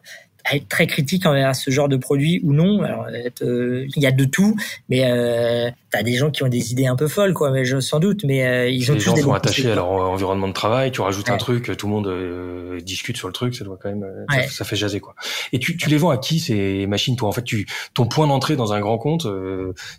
[0.55, 2.83] être très critique envers ce genre de produit ou non.
[2.83, 3.07] Alors,
[3.43, 4.57] euh, il y a de tout,
[4.89, 7.51] mais euh, t'as des gens qui ont des idées un peu folles, quoi.
[7.51, 10.49] Mais je, sans doute, mais euh, ils ont les gens sont attachés à leur environnement
[10.49, 10.93] de travail.
[10.93, 13.89] Tu rajoutes un truc, tout le monde euh, discute sur le truc, ça doit quand
[13.89, 14.07] même,
[14.49, 15.15] ça, fait jaser, quoi.
[15.53, 17.29] Et tu, tu les vends à qui ces machines, toi?
[17.29, 19.27] En fait, tu, ton point d'entrée dans un grand compte,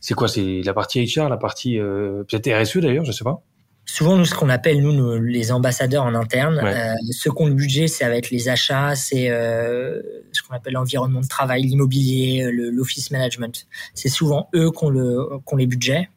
[0.01, 0.27] c'est quoi?
[0.27, 3.43] C'est la partie HR, la partie peut-être RSE d'ailleurs, je sais pas?
[3.87, 7.53] Souvent nous ce qu'on appelle nous, les ambassadeurs en interne euh, ceux qui ont le
[7.53, 12.49] budget ça va être les achats c'est euh, ce qu'on appelle l'environnement de travail l'immobilier
[12.51, 13.65] l'office management
[13.95, 16.09] c'est souvent eux qui ont le ont les budgets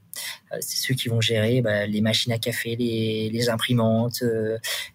[0.60, 4.22] c'est ceux qui vont gérer bah, les machines à café, les, les imprimantes,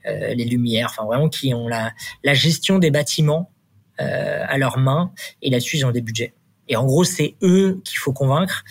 [0.06, 3.50] les lumières, enfin vraiment qui ont la, la gestion des bâtiments
[3.98, 5.14] à leurs mains.
[5.42, 6.34] Et là-dessus, ils ont des budgets.
[6.68, 8.64] Et en gros, c'est eux qu'il faut convaincre.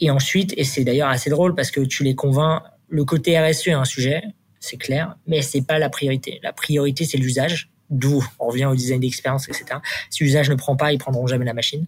[0.00, 3.68] Et ensuite, et c'est d'ailleurs assez drôle parce que tu les convaincs, le côté RSE
[3.68, 4.22] est un sujet,
[4.60, 6.40] c'est clair, mais c'est pas la priorité.
[6.42, 7.70] La priorité, c'est l'usage.
[7.88, 9.78] D'où on revient au design d'expérience, etc.
[10.10, 11.86] Si l'usage ne prend pas, ils prendront jamais la machine.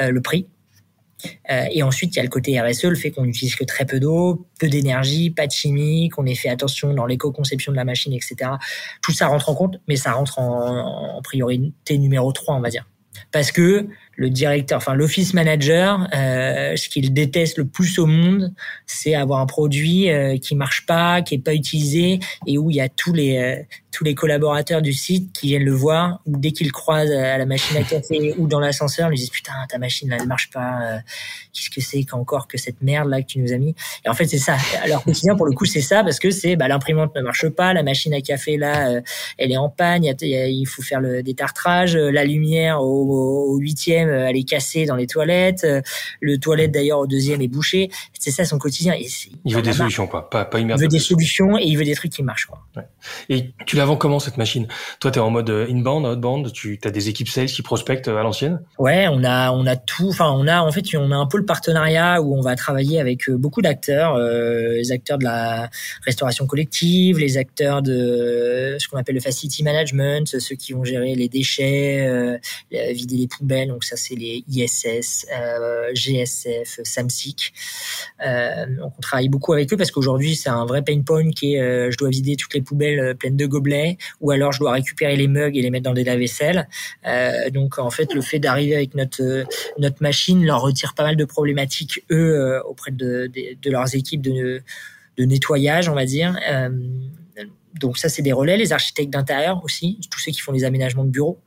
[0.00, 0.46] Euh, le prix.
[1.50, 3.84] Euh, et ensuite, il y a le côté RSE, le fait qu'on n'utilise que très
[3.84, 7.84] peu d'eau, peu d'énergie, pas de chimie, qu'on ait fait attention dans l'éco-conception de la
[7.84, 8.52] machine, etc.
[9.02, 12.70] Tout ça rentre en compte, mais ça rentre en, en priorité numéro 3, on va
[12.70, 12.86] dire.
[13.32, 18.54] Parce que le directeur, enfin l'office manager, euh, ce qu'il déteste le plus au monde,
[18.86, 22.76] c'est avoir un produit euh, qui marche pas, qui est pas utilisé et où il
[22.76, 23.62] y a tous les euh,
[23.94, 27.46] tous les collaborateurs du site qui viennent le voir ou dès qu'ils croisent à la
[27.46, 30.80] machine à café ou dans l'ascenseur, ils disent putain ta machine là elle marche pas,
[30.82, 30.98] euh,
[31.52, 33.74] qu'est-ce que c'est qu'encore que cette merde là que tu nous as mis?
[34.04, 34.56] Et en fait c'est ça.
[34.82, 37.72] Alors quotidien pour le coup c'est ça parce que c'est bah, l'imprimante ne marche pas,
[37.72, 39.00] la machine à café là euh,
[39.38, 44.36] elle est en panne, il faut faire le détartrage, la lumière au huitième euh, elle
[44.36, 45.82] est cassée dans les toilettes, euh,
[46.20, 47.90] le toilette d'ailleurs au deuxième est bouché.
[48.18, 48.94] C'est ça son quotidien.
[49.44, 50.30] il veut des solutions, quoi.
[50.30, 52.60] Pas, pas Il veut des solutions et il veut des trucs qui marchent, quoi.
[53.28, 54.66] Et tu la vends comment cette machine?
[55.00, 56.52] Toi, tu es en mode euh, inbound, outbound.
[56.52, 58.60] Tu as des équipes sales qui prospectent à l'ancienne?
[58.78, 60.08] Ouais, on a, on a tout.
[60.08, 63.00] Enfin, on a en fait, on a un peu le partenariat où on va travailler
[63.00, 65.68] avec beaucoup d'acteurs, les acteurs de la
[66.04, 71.14] restauration collective, les acteurs de ce qu'on appelle le facility management, ceux qui vont gérer
[71.14, 72.38] les déchets,
[72.70, 73.68] vider les poubelles.
[73.68, 77.52] Donc ça c'est les ISS, euh, GSF, Samsic.
[78.24, 81.60] Euh, on travaille beaucoup avec eux parce qu'aujourd'hui c'est un vrai pain point qui est
[81.60, 85.16] euh, je dois vider toutes les poubelles pleines de gobelets ou alors je dois récupérer
[85.16, 86.68] les mugs et les mettre dans des lave-vaisselle.
[87.52, 89.46] donc en fait le fait d'arriver avec notre
[90.00, 93.30] machine leur retire pas mal de problématiques eux auprès de,
[93.66, 94.62] leurs équipes de
[95.18, 96.38] nettoyage, on va dire
[97.80, 101.04] donc ça, c'est des relais, les architectes d'intérieur aussi, tous ceux qui font les aménagements
[101.04, 101.40] de bureaux.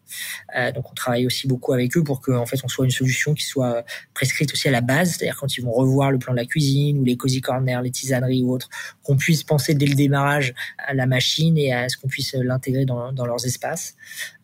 [0.56, 3.34] Euh, donc on travaille aussi beaucoup avec eux pour qu'en fait on soit une solution
[3.34, 3.84] qui soit
[4.14, 7.00] prescrite aussi à la base, c'est-à-dire quand ils vont revoir le plan de la cuisine
[7.00, 8.70] ou les cozy corners, les tisaneries ou autres,
[9.04, 12.86] qu'on puisse penser dès le démarrage à la machine et à ce qu'on puisse l'intégrer
[12.86, 13.96] dans, leurs espaces.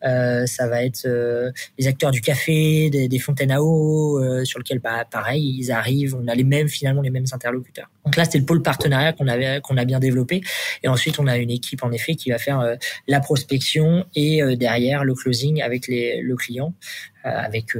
[0.04, 4.58] Euh, ça va être euh, les acteurs du café, des, fontaines à eau, euh, sur
[4.58, 7.90] lequel bah, pareil ils arrivent, on a les mêmes finalement les mêmes interlocuteurs.
[8.04, 10.42] Donc là c'est le pôle partenariat qu'on avait qu'on a bien développé
[10.82, 12.76] et ensuite on a une équipe en effet qui va faire euh,
[13.08, 16.74] la prospection et euh, derrière le closing avec le client,
[17.24, 17.76] euh, avec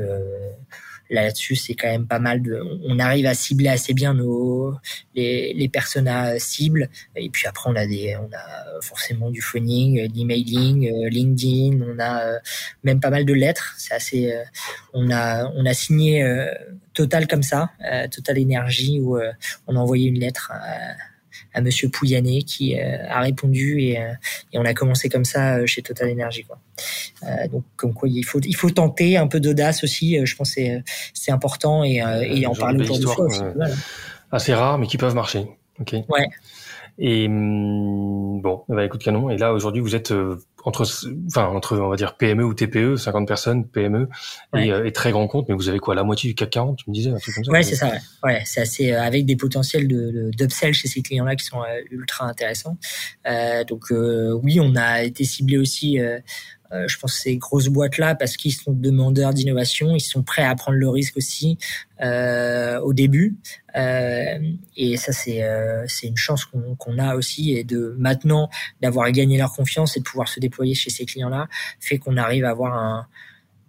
[1.11, 4.75] là-dessus c'est quand même pas mal de on arrive à cibler assez bien nos
[5.15, 10.11] les, les personas cibles et puis après on a des on a forcément du phoning
[10.15, 11.83] l'emailing LinkedIn.
[11.83, 12.41] On a
[12.85, 13.75] même pas mal de lettres.
[13.77, 14.35] C'est assez
[14.95, 16.27] on a on a signé
[16.95, 17.71] Total comme ça
[18.11, 19.19] Total Énergie où
[19.67, 20.95] on a envoyé une lettre à
[21.61, 24.13] Monsieur Pouyanné qui euh, a répondu et, euh,
[24.53, 26.59] et, on a commencé comme ça euh, chez Total Energy quoi.
[27.49, 30.19] donc comme quoi il faut il faut tenter un peu d'audace aussi.
[30.25, 30.83] je pense c'est
[31.13, 33.41] c'est important et, et en parler autour de soi aussi.
[34.33, 35.47] Assez rare mais qui peuvent marcher.
[35.81, 35.95] Ok.
[36.09, 36.27] Ouais.
[36.99, 39.29] Et hum, bon, bah écoute canon.
[39.31, 40.87] Et là aujourd'hui, vous êtes euh, entre,
[41.27, 44.09] enfin entre, on va dire PME ou TPE, 50 personnes, PME
[44.55, 45.49] euh, et, très grand compte.
[45.49, 47.45] Mais vous avez quoi, la moitié du CAC 40, tu me disais un truc comme
[47.45, 47.89] ça Ouais, c'est ça.
[47.89, 51.63] Ouais, ouais c'est assez euh, avec des potentiels de d'upsell chez ces clients-là qui sont
[51.91, 52.77] ultra intéressants.
[53.69, 53.93] donc
[54.43, 55.99] oui, on a été ciblé aussi
[56.75, 60.55] euh, je pense ces grosses boîtes-là, parce qu'ils sont demandeurs d'innovation, ils sont prêts à
[60.55, 61.59] prendre le risque aussi
[62.03, 63.37] euh, au début.
[63.77, 64.39] Euh,
[64.77, 68.51] et ça, c'est euh, une chance qu'on a aussi, et de maintenant
[68.81, 71.49] d'avoir gagné leur confiance et de pouvoir se déployer chez ces clients-là,
[71.81, 73.07] fait qu'on arrive à avoir un,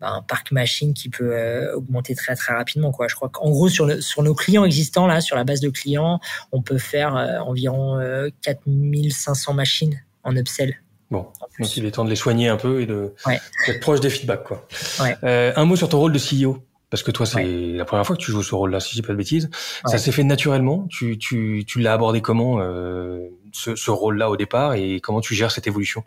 [0.01, 3.07] bah, parc machine qui peut euh, augmenter très très rapidement quoi.
[3.07, 3.87] Je crois qu'en gros sur
[4.23, 6.19] nos clients existants là, sur la base de clients,
[6.51, 7.99] on peut faire euh, environ
[8.41, 10.75] 4500 machines en upsell
[11.11, 11.27] Bon,
[11.59, 13.39] donc il est temps de les soigner un peu et de ouais.
[13.67, 14.43] d'être proche des feedbacks.
[14.43, 14.67] Quoi.
[14.99, 15.15] Ouais.
[15.23, 18.15] Euh, un mot sur ton rôle de CEO, parce que toi, c'est la première fois
[18.15, 19.49] que tu joues ce rôle-là, si je dis pas de bêtises.
[19.85, 20.87] Ça s'est fait naturellement.
[20.89, 25.35] Tu, tu, tu l'as abordé comment euh, ce, ce rôle-là au départ et comment tu
[25.35, 26.03] gères cette évolution?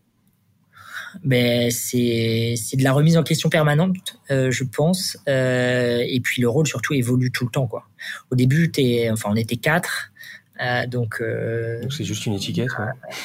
[1.24, 5.16] Ben c'est de la remise en question permanente, euh, je pense.
[5.26, 7.88] Et puis le rôle surtout évolue tout le temps quoi.
[8.30, 8.70] Au début,
[9.10, 10.10] enfin on était quatre.
[10.60, 12.70] Euh, donc, euh, c'est juste une étiquette.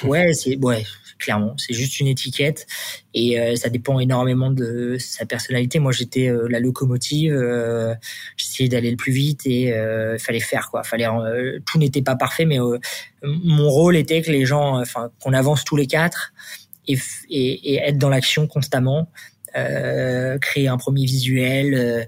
[0.03, 0.85] Ouais, ouais c'est ouais,
[1.17, 2.67] clairement, c'est juste une étiquette
[3.13, 5.79] et euh, ça dépend énormément de sa personnalité.
[5.79, 7.95] Moi, j'étais euh, la locomotive, euh,
[8.37, 10.83] j'essayais d'aller le plus vite et il fallait faire quoi.
[10.83, 11.07] Fallait
[11.65, 12.59] tout n'était pas parfait, mais
[13.23, 16.33] mon rôle était que les gens, enfin, qu'on avance tous les quatre
[16.87, 16.97] et,
[17.29, 19.09] et, et être dans l'action constamment.
[20.41, 22.07] Créer un premier visuel,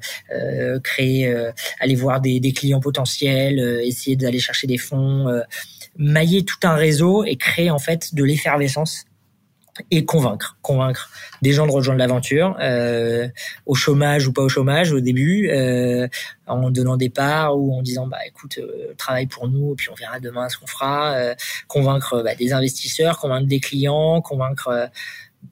[0.83, 1.33] créer,
[1.79, 5.27] aller voir des, des clients potentiels, essayer d'aller chercher des fonds,
[5.97, 9.05] mailler tout un réseau et créer en fait de l'effervescence
[9.91, 11.09] et convaincre, convaincre
[11.41, 13.27] des gens de rejoindre l'aventure, euh,
[13.65, 16.07] au chômage ou pas au chômage au début, euh,
[16.47, 19.95] en donnant des parts ou en disant bah écoute euh, travaille pour nous puis on
[19.95, 21.35] verra demain ce qu'on fera, euh,
[21.67, 24.87] convaincre bah, des investisseurs, convaincre des clients, convaincre euh,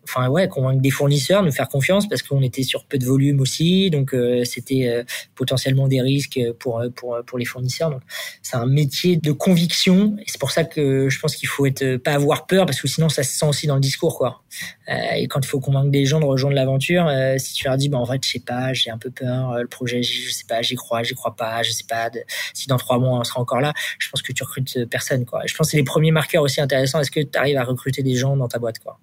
[0.04, 3.40] enfin ouais, convaincre des fournisseurs, nous faire confiance parce qu'on était sur peu de volume
[3.40, 5.04] aussi, donc euh, c'était euh,
[5.36, 7.90] potentiellement des risques pour pour pour les fournisseurs.
[7.90, 8.02] Donc
[8.42, 11.98] c'est un métier de conviction et c'est pour ça que je pense qu'il faut être
[11.98, 14.44] pas avoir peur parce que sinon ça se sent aussi dans le discours quoi.
[14.90, 17.90] Euh, et quand il faut convaincre des gens de rejoindre l'aventure, si tu leur dis
[17.90, 20.62] bah en vrai je sais pas, j'ai un peu peur, le projet je sais pas,
[20.62, 22.10] j'y crois, j'y crois pas, je sais pas
[22.54, 25.42] si dans trois mois on sera encore là, je pense que tu recrutes personne quoi.
[25.46, 27.00] Je pense que c'est les premiers marqueurs aussi intéressants.
[27.00, 29.00] Est-ce que tu arrives à recruter des gens dans ta boîte quoi?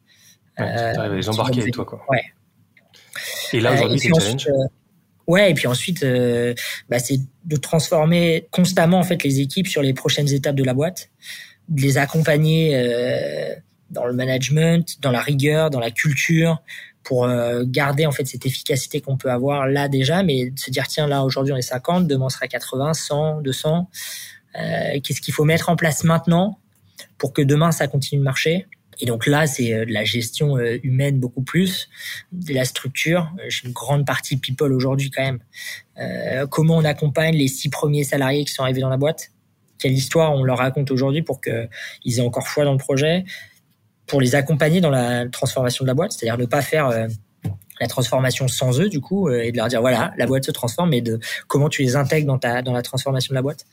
[0.60, 2.04] Ouais, euh, les embarquer avec toi, quoi.
[2.08, 2.22] Ouais.
[3.52, 4.48] Et là, aujourd'hui, c'est challenge.
[4.48, 4.66] Euh,
[5.26, 6.54] ouais, et puis ensuite, euh,
[6.88, 10.74] bah, c'est de transformer constamment en fait les équipes sur les prochaines étapes de la
[10.74, 11.10] boîte,
[11.68, 13.54] de les accompagner euh,
[13.90, 16.62] dans le management, dans la rigueur, dans la culture,
[17.02, 20.70] pour euh, garder en fait cette efficacité qu'on peut avoir là déjà, mais de se
[20.70, 23.90] dire tiens là aujourd'hui on est 50, demain on sera 80, 100, 200.
[24.52, 26.58] Qu'est-ce qu'il faut mettre en place maintenant
[27.18, 28.66] pour que demain ça continue de marcher?
[29.00, 31.88] Et donc là, c'est euh, de la gestion euh, humaine beaucoup plus,
[32.32, 33.32] de la structure.
[33.38, 35.40] Euh, j'ai une grande partie people aujourd'hui quand même.
[35.98, 39.30] Euh, comment on accompagne les six premiers salariés qui sont arrivés dans la boîte?
[39.78, 43.24] Quelle histoire on leur raconte aujourd'hui pour qu'ils aient encore foi dans le projet?
[44.06, 46.90] Pour les accompagner dans la transformation de la boîte, c'est-à-dire ne pas faire
[47.80, 50.90] la transformation sans eux du coup et de leur dire voilà la boîte se transforme
[50.90, 53.66] mais de comment tu les intègres dans ta dans la transformation de la boîte?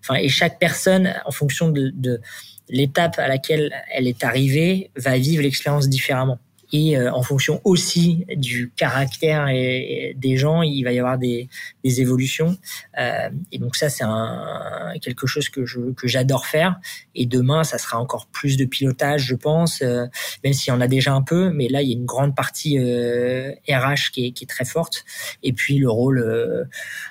[0.00, 2.20] Enfin et chaque personne en fonction de, de
[2.68, 6.38] l'étape à laquelle elle est arrivée va vivre l'expérience différemment.
[6.72, 11.48] Et euh, en fonction aussi du caractère et, des gens, il va y avoir des,
[11.84, 12.56] des évolutions.
[12.98, 16.80] Euh, et donc ça, c'est un, quelque chose que je que j'adore faire.
[17.14, 20.06] Et demain, ça sera encore plus de pilotage, je pense, euh,
[20.42, 21.50] même s'il y en a déjà un peu.
[21.50, 24.64] Mais là, il y a une grande partie RH euh, qui est, qui est très
[24.64, 25.04] forte.
[25.44, 26.68] Et puis le rôle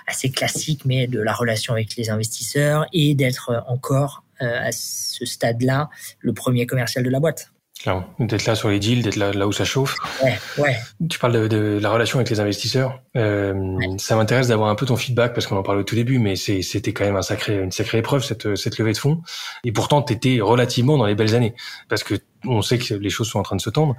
[0.07, 5.25] assez classique, mais de la relation avec les investisseurs et d'être encore euh, à ce
[5.25, 5.89] stade-là
[6.19, 7.49] le premier commercial de la boîte.
[7.83, 8.05] Clairement.
[8.19, 9.97] D'être là sur les deals, d'être là, là où ça chauffe.
[10.23, 10.77] Ouais, ouais.
[11.09, 13.01] Tu parles de, la relation avec les investisseurs.
[13.17, 16.17] Euh, Ça m'intéresse d'avoir un peu ton feedback parce qu'on en parlait au tout début,
[16.17, 19.21] mais c'était quand même un sacré, une sacrée épreuve cette, cette levée de fonds.
[19.65, 21.55] Et pourtant, tu étais relativement dans les belles années
[21.89, 22.15] parce que
[22.45, 23.95] on sait que les choses sont en train de se tendre.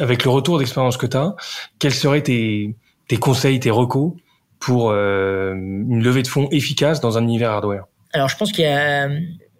[0.00, 1.34] Avec le retour d'expérience que tu as,
[1.78, 2.74] quels seraient tes,
[3.08, 4.12] tes conseils, tes recos
[4.60, 7.84] pour euh, une levée de fonds efficace dans un univers hardware?
[8.12, 9.08] Alors, je pense qu'il y a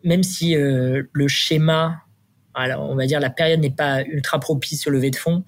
[0.05, 2.03] même si euh, le schéma,
[2.55, 5.45] alors on va dire la période n'est pas ultra propice au lever de fonds,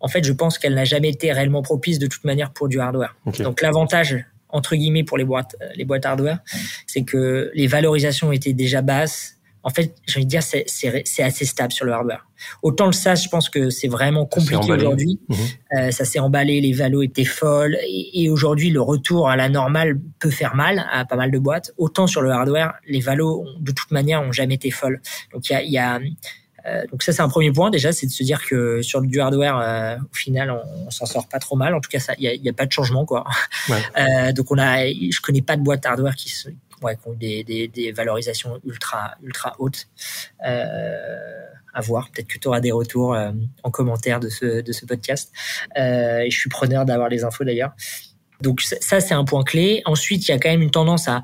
[0.00, 2.78] en fait, je pense qu'elle n'a jamais été réellement propice de toute manière pour du
[2.78, 3.16] hardware.
[3.40, 6.38] Donc l'avantage entre guillemets pour les boîtes euh, les boîtes hardware,
[6.86, 9.37] c'est que les valorisations étaient déjà basses
[9.68, 12.26] en fait, j'ai envie de dire, c'est, c'est, assez stable sur le hardware.
[12.62, 15.20] Autant le SaaS, je pense que c'est vraiment compliqué aujourd'hui.
[15.28, 15.36] Mhm.
[15.74, 17.76] Euh, ça s'est emballé, les valos étaient folles.
[17.86, 21.72] Et, aujourd'hui, le retour à la normale peut faire mal à pas mal de boîtes.
[21.76, 25.02] Autant sur le hardware, les valos, de toute manière, ont jamais été folles.
[25.34, 26.00] Donc, il y a, y a
[26.66, 29.20] euh, donc ça c'est un premier point déjà, c'est de se dire que sur du
[29.20, 31.74] hardware, euh, au final, on, on s'en sort pas trop mal.
[31.74, 33.24] En tout cas, il y a, y a, pas de changement quoi.
[33.68, 34.32] Ouais.
[34.32, 36.32] Donc on a, je connais pas de boîte hardware qui,
[36.82, 39.86] ouais, des, des, valorisations ultra, ultra hautes.
[40.46, 42.10] Euh, à voir.
[42.10, 43.30] Peut-être que tu auras des retours euh,
[43.62, 45.32] en commentaire de ce, de ce podcast.
[45.78, 47.72] Euh, je suis preneur d'avoir les infos d'ailleurs.
[48.40, 49.82] Donc ça, c'est un point clé.
[49.84, 51.22] Ensuite, il y a quand même une tendance à,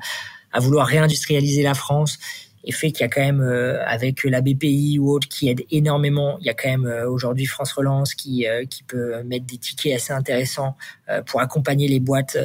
[0.51, 2.19] à vouloir réindustrialiser la France
[2.65, 5.61] et fait qu'il y a quand même euh, avec la BPI ou autre qui aide
[5.71, 6.37] énormément.
[6.39, 9.57] Il y a quand même euh, aujourd'hui France Relance qui euh, qui peut mettre des
[9.57, 10.75] tickets assez intéressants
[11.27, 12.37] pour accompagner les boîtes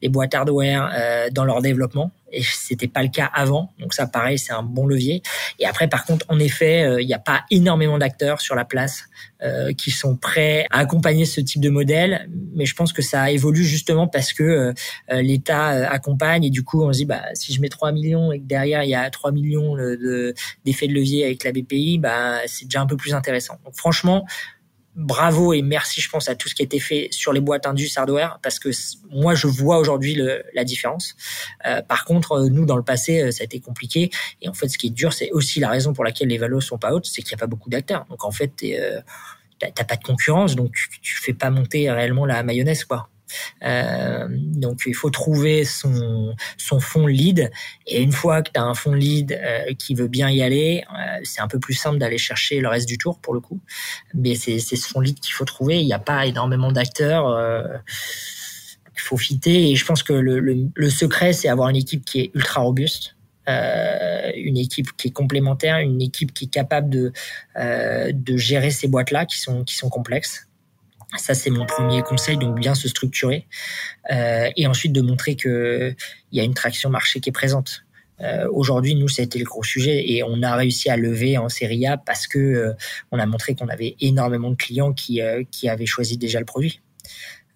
[0.00, 3.72] les boîtes hardware dans leur développement et c'était pas le cas avant.
[3.78, 5.22] Donc ça, pareil, c'est un bon levier.
[5.58, 9.04] Et après, par contre, en effet, il n'y a pas énormément d'acteurs sur la place
[9.44, 12.30] euh, qui sont prêts à accompagner ce type de modèle.
[12.54, 14.72] Mais je pense que ça évolue justement parce que euh,
[15.10, 18.38] l'État accompagne et du coup, on se dit, bah, si je mets 3 millions et
[18.38, 22.38] que derrière, il y a 3 millions d'effets de, de levier avec la BPI, bah,
[22.46, 23.58] c'est déjà un peu plus intéressant.
[23.64, 24.24] Donc franchement,
[24.94, 27.66] bravo et merci, je pense, à tout ce qui a été fait sur les boîtes
[27.66, 28.70] Indus hardware parce que
[29.10, 30.18] moi, je vois aujourd'hui
[30.54, 31.16] la différence.
[31.66, 34.10] Euh, par contre, euh, nous, dans le passé, euh, ça a été compliqué.
[34.42, 36.60] Et en fait, ce qui est dur, c'est aussi la raison pour laquelle les valos
[36.60, 38.04] sont pas hautes, c'est qu'il n'y a pas beaucoup d'acteurs.
[38.08, 39.00] Donc, en fait, euh,
[39.58, 43.08] t'as pas de concurrence, donc tu fais pas monter réellement la mayonnaise, quoi.
[43.62, 47.50] Donc il faut trouver son son fond lead
[47.86, 49.38] et une fois que tu as un fond lead
[49.78, 50.84] qui veut bien y aller,
[51.22, 53.60] c'est un peu plus simple d'aller chercher le reste du tour pour le coup.
[54.14, 55.80] Mais c'est ce fond lead qu'il faut trouver.
[55.80, 57.26] Il n'y a pas énormément d'acteurs.
[58.96, 62.30] il faut fitter et je pense que le, secret c'est avoir une équipe qui est
[62.34, 63.14] ultra robuste
[63.48, 67.12] euh, une équipe qui est complémentaire, une équipe qui est capable de,
[67.56, 70.48] euh, gérer ces boîtes-là qui sont complexes.
[71.16, 73.46] Ça, c'est mon premier conseil, donc bien se structurer.
[74.10, 75.96] Euh, et ensuite de montrer qu'il
[76.32, 77.84] y a une traction marché qui est présente.
[78.20, 81.36] Euh, Aujourd'hui, nous, ça a été le gros sujet et on a réussi à lever
[81.36, 82.72] en série A parce que euh,
[83.10, 86.80] on a montré qu'on avait énormément de clients qui, qui avaient choisi déjà le produit.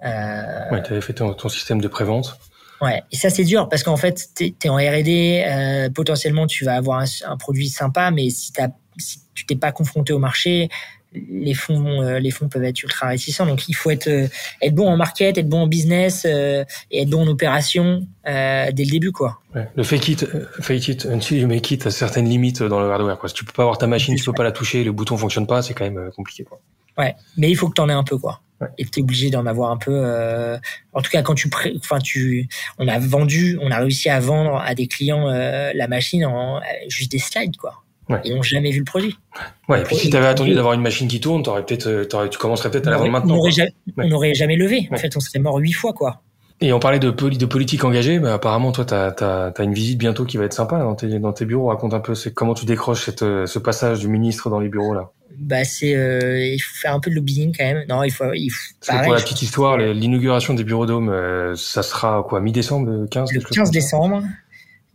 [0.04, 0.70] Euh...
[0.70, 2.38] Ouais, tu avais fait ton, ton système de prévente.
[2.80, 6.76] Ouais, et ça c'est dur parce qu'en fait, tu es, en R&D, potentiellement tu vas
[6.76, 10.68] avoir un, un, produit sympa, mais si, as, si tu t'es pas confronté au marché,
[11.30, 13.46] les fonds, euh, les fonds peuvent être ultra réticents.
[13.46, 14.28] Donc il faut être, euh,
[14.62, 18.84] être bon en market, être bon en business euh, et être bon en opération dès
[18.84, 19.40] le début, quoi.
[19.54, 19.66] Ouais.
[19.74, 20.26] Le fake it,
[20.60, 23.18] fake it until you make it a certaines limites dans le hardware.
[23.18, 23.30] Quoi.
[23.30, 25.46] Si tu peux pas avoir ta machine, tu peux pas la toucher, le bouton fonctionne
[25.46, 26.44] pas, c'est quand même compliqué.
[26.44, 26.60] Quoi.
[26.98, 28.42] Ouais, mais il faut que tu en aies un peu, quoi.
[28.60, 28.68] Ouais.
[28.76, 29.92] Et tu es obligé d'en avoir un peu.
[29.94, 30.58] Euh...
[30.92, 31.72] En tout cas, quand tu, pré...
[31.78, 32.48] enfin, tu,
[32.78, 36.60] on a vendu, on a réussi à vendre à des clients euh, la machine en
[36.88, 37.84] juste des slides, quoi.
[38.09, 38.20] Ouais.
[38.24, 39.18] Ils n'ont jamais vu le produit.
[39.68, 39.80] Ouais.
[39.80, 42.38] Et puis si tu avais attendu d'avoir une machine qui tourne, aurais peut-être, euh, tu
[42.38, 43.34] commencerais peut-être à la vendre maintenant.
[43.34, 44.88] On n'aurait jamais, jamais, levé.
[44.90, 46.22] En fait, on serait mort huit fois, quoi.
[46.61, 49.14] Et on parlait de, de politique engagée, bah, apparemment toi tu as,
[49.56, 51.68] as, une visite bientôt qui va être sympa dans tes, dans tes bureaux.
[51.68, 54.94] Raconte un peu comment tu décroches cette, euh, ce passage du ministre dans les bureaux
[54.94, 55.11] là?
[55.38, 57.84] Bah c'est euh, il faut faire un peu de lobbying quand même.
[57.88, 58.74] Non il faut il faut.
[58.84, 63.06] Pareil, pour la petite histoire, l'inauguration des bureaux d'Home, euh, ça sera quoi mi-décembre, le
[63.06, 64.22] 15 Le 15 décembre.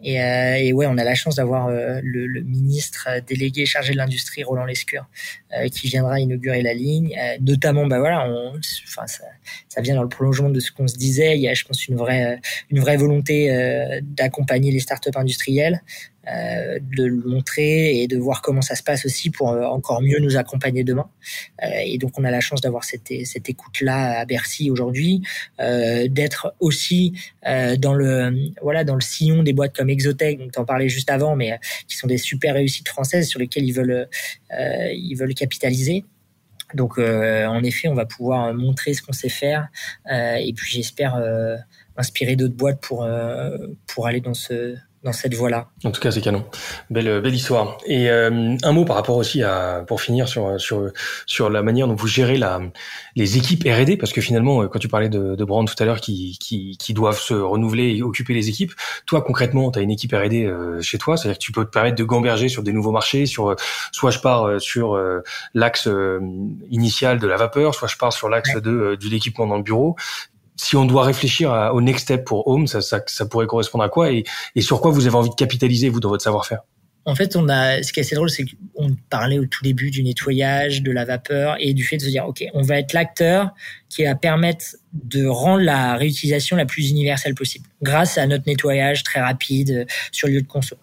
[0.03, 3.93] Et, euh, et, ouais, on a la chance d'avoir euh, le, le, ministre délégué chargé
[3.93, 7.15] de l'industrie, Roland Lescure, euh, qui viendra inaugurer la ligne.
[7.19, 8.53] Euh, notamment, bah voilà, on,
[8.87, 9.23] enfin ça,
[9.67, 11.35] ça, vient dans le prolongement de ce qu'on se disait.
[11.35, 12.39] Il y a, je pense, une vraie,
[12.69, 15.81] une vraie volonté euh, d'accompagner les startups industrielles.
[16.29, 20.01] Euh, de le montrer et de voir comment ça se passe aussi pour euh, encore
[20.01, 21.09] mieux nous accompagner demain.
[21.61, 25.21] Euh, et donc on a la chance d'avoir cette, cette écoute-là à Bercy aujourd'hui,
[25.59, 27.13] d'être aussi
[27.77, 31.35] dans le voilà dans le sillon des boîtes comme Exotech, dont en parlais juste avant,
[31.35, 34.07] mais qui sont des super réussites françaises sur lesquelles ils veulent
[34.93, 36.05] ils veulent capitaliser.
[36.73, 39.67] Donc en effet, on va pouvoir montrer ce qu'on sait faire
[40.09, 41.13] et puis j'espère
[41.95, 43.07] inspirer d'autres boîtes pour
[43.85, 45.67] pour aller dans ce dans cette voie-là.
[45.83, 46.45] En tout cas, c'est canon.
[46.89, 47.77] Belle, belle histoire.
[47.85, 50.91] Et euh, un mot par rapport aussi à, pour finir sur sur
[51.25, 52.61] sur la manière dont vous gérez la
[53.15, 56.01] les équipes R&D, parce que finalement, quand tu parlais de, de Brand tout à l'heure,
[56.01, 58.73] qui, qui qui doivent se renouveler et occuper les équipes,
[59.05, 61.69] toi concrètement, tu as une équipe R&D euh, chez toi, c'est-à-dire que tu peux te
[61.69, 63.55] permettre de gamberger sur des nouveaux marchés, sur
[63.91, 65.21] soit je pars euh, sur euh,
[65.53, 66.19] l'axe euh,
[66.69, 68.61] initial de la vapeur, soit je pars sur l'axe ouais.
[68.61, 69.95] de de l'équipement dans le bureau
[70.55, 73.89] si on doit réfléchir au next step pour Home, ça, ça, ça, pourrait correspondre à
[73.89, 74.23] quoi et,
[74.55, 76.61] et sur quoi vous avez envie de capitaliser, vous, dans votre savoir-faire?
[77.05, 79.91] En fait, on a, ce qui est assez drôle, c'est qu'on parlait au tout début
[79.91, 82.93] du nettoyage, de la vapeur et du fait de se dire, OK, on va être
[82.93, 83.49] l'acteur
[83.93, 89.03] qui va permettre de rendre la réutilisation la plus universelle possible grâce à notre nettoyage
[89.03, 90.77] très rapide euh, sur lieu de conso.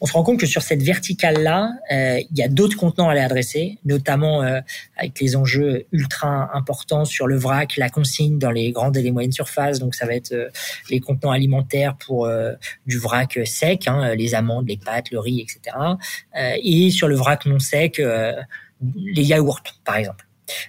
[0.00, 3.12] On se rend compte que sur cette verticale-là, euh, il y a d'autres contenants à
[3.12, 4.60] aller adresser, notamment euh,
[4.96, 9.10] avec les enjeux ultra importants sur le vrac, la consigne dans les grandes et les
[9.10, 9.78] moyennes surfaces.
[9.78, 10.34] Donc ça va être
[10.90, 12.28] les contenants alimentaires pour
[12.86, 15.76] du vrac sec, hein, les amandes, les pâtes, le riz, etc.
[16.62, 18.00] et sur le vrac non sec,
[18.80, 20.25] les yaourts, par exemple.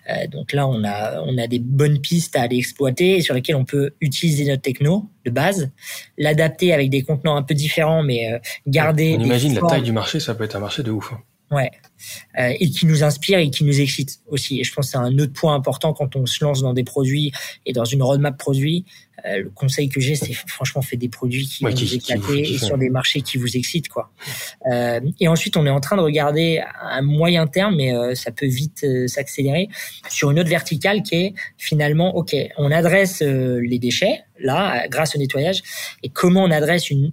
[0.09, 3.55] Euh, donc là, on a, on a des bonnes pistes à aller exploiter sur lesquelles
[3.55, 5.71] on peut utiliser notre techno de base,
[6.17, 9.15] l'adapter avec des contenants un peu différents, mais euh, garder.
[9.19, 11.13] On imagine la taille du marché, ça peut être un marché de ouf.
[11.49, 11.71] Ouais.
[12.37, 14.59] Euh, et qui nous inspire et qui nous excite aussi.
[14.59, 16.83] Et je pense que c'est un autre point important quand on se lance dans des
[16.83, 17.31] produits
[17.65, 18.85] et dans une roadmap produit.
[19.25, 21.95] Euh, le conseil que j'ai, c'est franchement fait des produits qui ouais, vont qui, vous
[21.95, 24.11] éclater qui vous, sur des marchés qui vous excitent, quoi.
[24.71, 28.31] Euh, et ensuite, on est en train de regarder à moyen terme, mais euh, ça
[28.31, 29.69] peut vite euh, s'accélérer
[30.07, 35.15] sur une autre verticale qui est finalement, ok, on adresse euh, les déchets là grâce
[35.15, 35.63] au nettoyage,
[36.03, 37.11] et comment on adresse une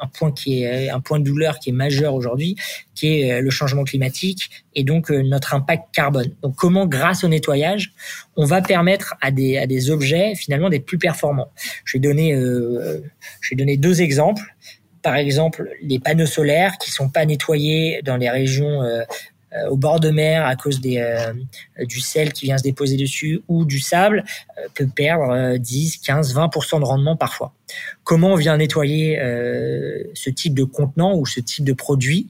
[0.00, 2.56] un point qui est un point de douleur qui est majeur aujourd'hui,
[2.94, 6.30] qui est euh, le changement climatique et donc euh, notre impact carbone.
[6.42, 7.92] Donc comment, grâce au nettoyage,
[8.36, 11.50] on va permettre à des à des objets finalement d'être plus performants?
[11.84, 13.00] Je vais donner euh,
[13.76, 14.42] deux exemples.
[15.02, 18.82] Par exemple, les panneaux solaires qui sont pas nettoyés dans les régions
[19.70, 21.32] au bord de mer à cause des, euh,
[21.84, 24.24] du sel qui vient se déposer dessus ou du sable
[24.58, 27.52] euh, peut perdre euh, 10, 15, 20% de rendement parfois.
[28.04, 32.28] Comment on vient nettoyer euh, ce type de contenant ou ce type de produit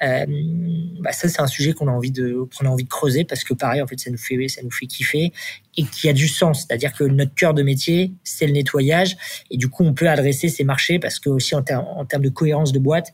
[0.00, 3.52] bah Ça, c'est un sujet qu'on a envie de a envie de creuser parce que
[3.52, 5.32] pareil, en fait, ça nous fait ça nous fait kiffer
[5.78, 6.66] et qui a du sens.
[6.66, 9.16] C'est-à-dire que notre cœur de métier, c'est le nettoyage.
[9.50, 12.72] Et du coup, on peut adresser ces marchés parce que aussi en, termes de cohérence
[12.72, 13.12] de boîte,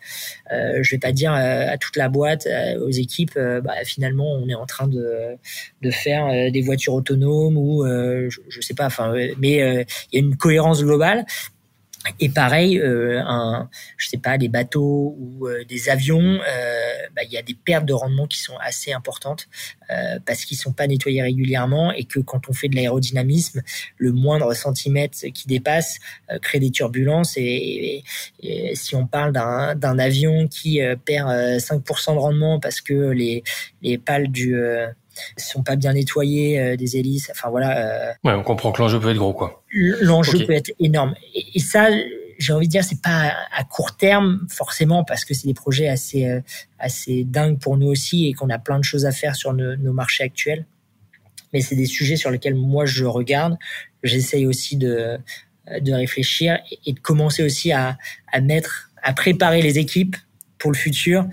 [0.50, 3.74] euh, je vais pas dire euh, à toute la boîte, euh, aux équipes, euh, bah,
[3.84, 5.36] finalement, on est en train de,
[5.82, 8.86] de faire des voitures autonomes ou je, je sais pas.
[8.86, 11.26] Enfin, mais il y a une cohérence globale.
[12.20, 17.22] Et pareil, euh, un, je sais pas, des bateaux ou euh, des avions, euh, bah,
[17.24, 19.48] il y a des pertes de rendement qui sont assez importantes
[19.90, 23.62] euh, parce qu'ils sont pas nettoyés régulièrement et que quand on fait de l'aérodynamisme,
[23.96, 25.98] le moindre centimètre qui dépasse
[26.30, 27.38] euh, crée des turbulences.
[27.38, 28.04] Et,
[28.42, 33.42] et, si on parle d'un avion qui perd 5% de rendement parce que les,
[33.82, 34.56] les pales du
[35.36, 37.30] sont pas bien nettoyés, euh, des hélices.
[37.30, 37.78] Enfin voilà.
[37.78, 39.62] Euh, ouais, on comprend que l'enjeu peut être gros, quoi.
[39.72, 41.14] L'enjeu peut être énorme.
[41.34, 41.88] Et, ça,
[42.38, 45.88] j'ai envie de dire, c'est pas à court terme forcément parce que c'est des projets
[45.88, 46.40] assez euh,
[46.78, 49.92] assez dingues pour nous aussi et qu'on a plein de choses à faire sur nos,
[49.92, 50.66] marchés actuels.
[51.52, 53.56] Mais c'est des sujets sur lesquels moi je regarde.
[54.02, 55.18] J'essaye aussi de
[55.80, 57.96] de réfléchir et de commencer aussi à,
[58.30, 60.14] à mettre, à préparer les équipes
[60.64, 61.26] pour le futur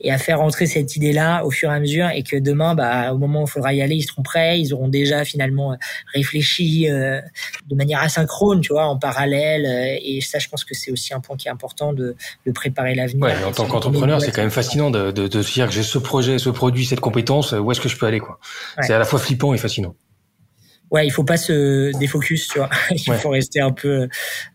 [0.00, 3.12] et à faire rentrer cette idée-là au fur et à mesure et que demain, bah,
[3.12, 5.76] au moment où il faudra y aller, ils seront prêts, ils auront déjà finalement euh,
[6.14, 7.20] réfléchi euh,
[7.66, 9.66] de manière asynchrone, tu vois, en parallèle.
[9.66, 12.14] Euh, et ça, je pense que c'est aussi un point qui est important de,
[12.46, 13.24] de préparer l'avenir.
[13.24, 15.82] Ouais, en tant qu'entrepreneur, c'est quand même fascinant de, de, de se dire que j'ai
[15.82, 18.38] ce projet, ce produit, cette compétence, où est-ce que je peux aller, quoi.
[18.82, 19.96] C'est à la fois flippant et fascinant
[20.90, 22.70] ouais, il faut pas se défocus, tu vois.
[22.90, 24.08] il faut rester un peu,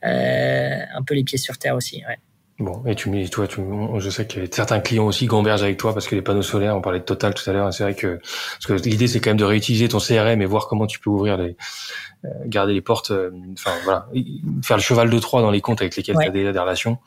[0.06, 2.04] euh, un peu les pieds sur terre aussi.
[2.08, 2.18] Ouais.
[2.62, 3.60] Bon, et tu me toi, tu,
[3.98, 6.82] je sais que certains clients aussi gambergent avec toi parce que les panneaux solaires, on
[6.82, 9.38] parlait de Total tout à l'heure, c'est vrai que, parce que l'idée c'est quand même
[9.38, 11.58] de réutiliser ton CRM et voir comment tu peux ouvrir les,
[12.26, 14.08] euh, garder les portes, euh, enfin voilà,
[14.64, 17.00] faire le cheval de Troie dans les comptes avec lesquels tu as déjà des relations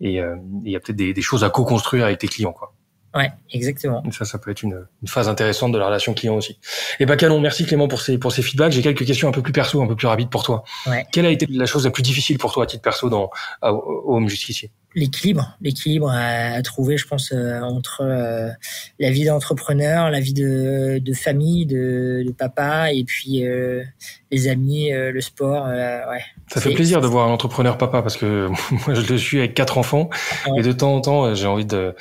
[0.00, 0.34] et euh,
[0.64, 2.74] il y a peut-être des, des, choses à co-construire avec tes clients, quoi.
[3.14, 4.02] Ouais, exactement.
[4.10, 6.58] ça, ça peut être une, une, phase intéressante de la relation client aussi.
[6.98, 8.72] Et ben canon, merci Clément pour ces pour ces feedbacks.
[8.72, 10.64] J'ai quelques questions un peu plus perso, un peu plus rapides pour toi.
[10.86, 11.06] Ouais.
[11.12, 13.30] Quelle a été la chose la plus difficile pour toi à titre perso dans
[13.62, 14.70] Home Justicier?
[14.96, 18.48] L'équilibre, l'équilibre à trouver, je pense, euh, entre euh,
[18.98, 23.84] la vie d'entrepreneur, la vie de, de famille, de, de, papa, et puis euh,
[24.32, 25.66] les amis, le sport.
[25.66, 26.22] ouais.
[26.52, 29.54] Ça fait plaisir de voir un entrepreneur papa parce que moi je le suis avec
[29.54, 30.08] quatre enfants.
[30.56, 31.94] Et de temps en temps j'ai envie de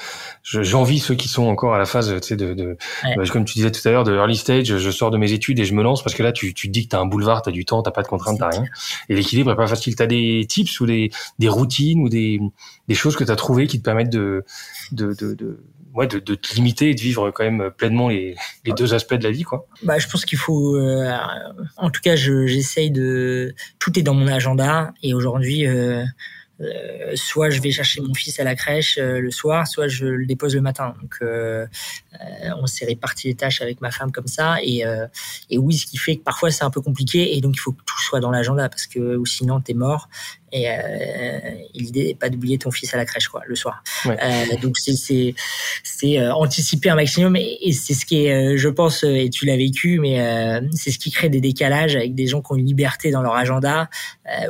[0.43, 3.55] j'envie ceux qui sont encore à la phase tu sais de, de bah, comme tu
[3.55, 5.81] disais tout à l'heure de early stage je sors de mes études et je me
[5.81, 7.51] lance parce que là tu tu te dis que tu as un boulevard tu as
[7.51, 8.65] du temps t'as pas de contraintes t'as rien.
[9.09, 9.95] et l'équilibre est pas facile.
[9.95, 12.39] Tu as des tips ou des des routines ou des
[12.87, 14.43] des choses que tu as trouvées qui te permettent de,
[14.91, 15.59] de, de, de
[15.95, 19.15] ouais, de, de, te limiter et de vivre quand même pleinement les, les deux aspects
[19.15, 19.65] de la vie, quoi.
[19.83, 21.09] Bah, je pense qu'il faut, euh,
[21.77, 26.03] en tout cas, j'essaye de, tout est dans mon agenda et aujourd'hui, euh,
[26.61, 30.25] euh, soit je vais chercher mon fils à la crèche le soir, soit je le
[30.25, 30.95] dépose le matin.
[31.01, 31.17] Donc,
[32.57, 34.57] on s'est réparti les tâches avec ma femme comme ça.
[34.63, 34.83] Et,
[35.49, 37.73] et oui, ce qui fait que parfois c'est un peu compliqué et donc il faut
[37.73, 40.07] que tout soit dans l'agenda parce que ou sinon t'es mort.
[40.51, 40.67] Et,
[41.73, 43.83] l'idée n'est pas d'oublier ton fils à la crèche quoi le soir.
[44.61, 45.35] donc c'est c'est
[45.83, 49.99] c'est anticiper un maximum et, c'est ce qui est, je pense, et tu l'as vécu,
[49.99, 53.21] mais c'est ce qui crée des décalages avec des gens qui ont une liberté dans
[53.21, 53.89] leur agenda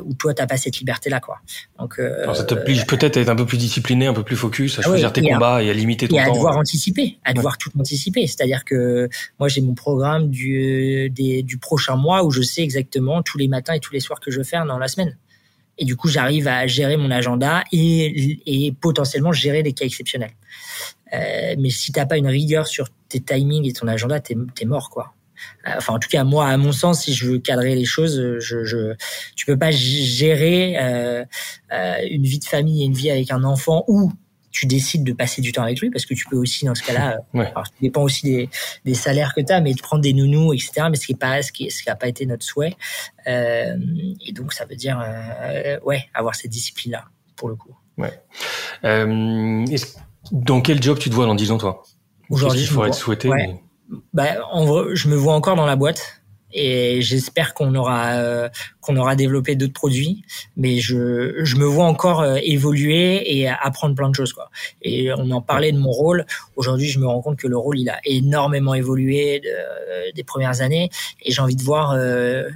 [0.03, 1.39] où toi t'as pas cette liberté là quoi.
[1.79, 1.99] Donc
[2.33, 4.87] ça t'oblige peut-être à être un peu plus discipliné, un peu plus focus, à ah
[4.87, 6.31] choisir tes combats et à limiter ton et temps.
[6.31, 8.27] à devoir anticiper, à devoir tout anticiper.
[8.27, 13.21] C'est-à-dire que moi j'ai mon programme du, des, du prochain mois où je sais exactement
[13.21, 15.17] tous les matins et tous les soirs que je veux faire dans la semaine.
[15.77, 20.33] Et du coup, j'arrive à gérer mon agenda et, et potentiellement gérer des cas exceptionnels.
[21.13, 24.65] Euh, mais si t'as pas une rigueur sur tes timings et ton agenda, t'es es
[24.65, 25.13] mort, quoi.
[25.67, 28.39] Euh, enfin en tout cas moi à mon sens si je veux cadrer les choses
[28.39, 28.93] je, je
[29.35, 31.25] tu peux pas gérer euh,
[31.73, 34.11] euh, une vie de famille et une vie avec un enfant ou
[34.55, 36.83] tu décides de passer du temps avec lui parce que tu peux aussi dans ce
[36.83, 37.47] cas-là ouais.
[37.47, 38.49] alors, ça dépend aussi des,
[38.85, 41.19] des salaires que tu as mais de prendre des nounous etc mais ce qui est
[41.19, 42.73] pas ce qui ce qui a pas été notre souhait
[43.27, 43.75] euh,
[44.25, 47.75] et donc ça veut dire euh, ouais avoir cette discipline là pour le coup.
[47.97, 48.17] Ouais.
[48.85, 49.65] Euh,
[50.31, 51.83] dans quel job tu te vois dans 10 ans toi?
[52.29, 53.61] Aujourd'hui il faudrait te souhaiter ouais.
[54.13, 54.35] bah,
[54.93, 56.21] je me vois encore dans la boîte
[56.55, 58.49] et j'espère qu'on aura euh,
[58.79, 60.23] qu'on aura développé d'autres produits.
[60.55, 64.33] Mais je je me vois encore euh, évoluer et apprendre plein de choses
[64.81, 66.25] et on en parlait de mon rôle.
[66.55, 70.61] Aujourd'hui je me rends compte que le rôle il a énormément évolué de, des premières
[70.61, 70.89] années.
[71.23, 72.49] Et j'ai envie de voir euh,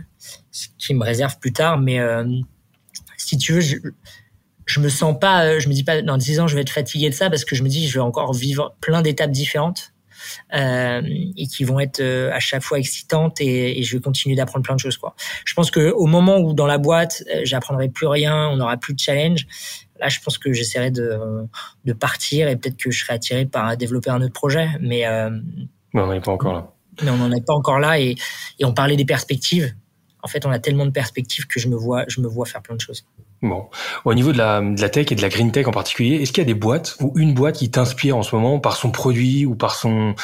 [0.52, 1.78] ce qui me réserve plus tard.
[1.78, 2.00] Mais
[3.18, 3.76] si tu veux je,
[4.66, 7.10] je me sens pas je me dis pas dans 10 ans je vais être fatigué
[7.10, 9.92] de ça parce que je me dis je vais encore vivre plein d'étapes différentes.
[9.92, 9.99] euh,
[11.38, 14.64] et qui vont être euh, à chaque fois excitantes et, et je vais continuer d'apprendre
[14.64, 15.16] plein de choses quoi.
[15.46, 18.78] Je pense que au moment où dans la boîte euh, j'apprendrai plus rien, on n'aura
[18.78, 19.48] plus de challenge,
[20.00, 21.20] là je pense que j'essaierai de
[21.86, 25.06] de partir et peut-être que je serai attiré par développer un autre projet, mais
[25.94, 26.72] non, on n'est pas encore là.
[27.04, 28.00] mais on n'en est pas encore là.
[28.00, 28.16] Et,
[28.60, 29.74] et on parlait des perspectives.
[30.22, 32.62] En fait, on a tellement de perspectives que je me vois, je me vois faire
[32.62, 33.06] plein de choses.
[33.42, 33.70] Bon,
[34.06, 36.34] au niveau de la, de la tech et de la green tech en particulier, est-ce
[36.34, 38.92] qu'il y a des boîtes ou une boîte qui t'inspire en ce moment par son
[38.92, 40.16] produit ou par son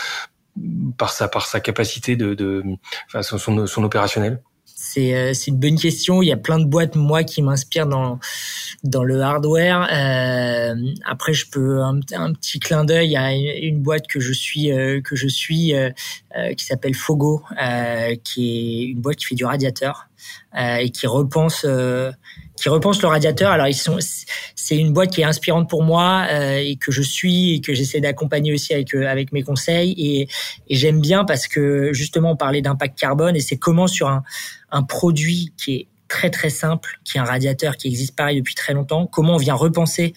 [0.97, 2.63] par sa par sa capacité de, de
[3.07, 4.41] enfin, son, son opérationnel?
[4.66, 6.22] C'est c'est une bonne question.
[6.22, 8.20] Il y a plein de boîtes moi qui m'inspirent dans
[8.86, 9.88] dans le hardware.
[9.91, 13.16] Euh, après, je peux un, petit clin d'œil.
[13.18, 15.89] A une, boîte que je suis euh, que je suis euh,
[16.38, 20.07] euh qui s'appelle Fogo, euh, qui est une boîte qui fait du radiateur
[20.57, 21.66] et qui repense
[22.66, 23.51] qui repense le radiateur.
[23.51, 23.99] Alors ils sont,
[24.55, 27.76] c'est une boîte qui est inspirante pour moi euh, et que je suis et que
[27.76, 30.28] j'essaie d'accompagner aussi avec avec mes conseils et,
[30.68, 34.24] et j'aime bien parce que justement on parlait d'impact carbone et c'est comment sur un
[34.72, 38.55] un produit qui est très très simple, qui est un radiateur qui existe pareil depuis
[38.55, 40.16] très longtemps, comment on vient repenser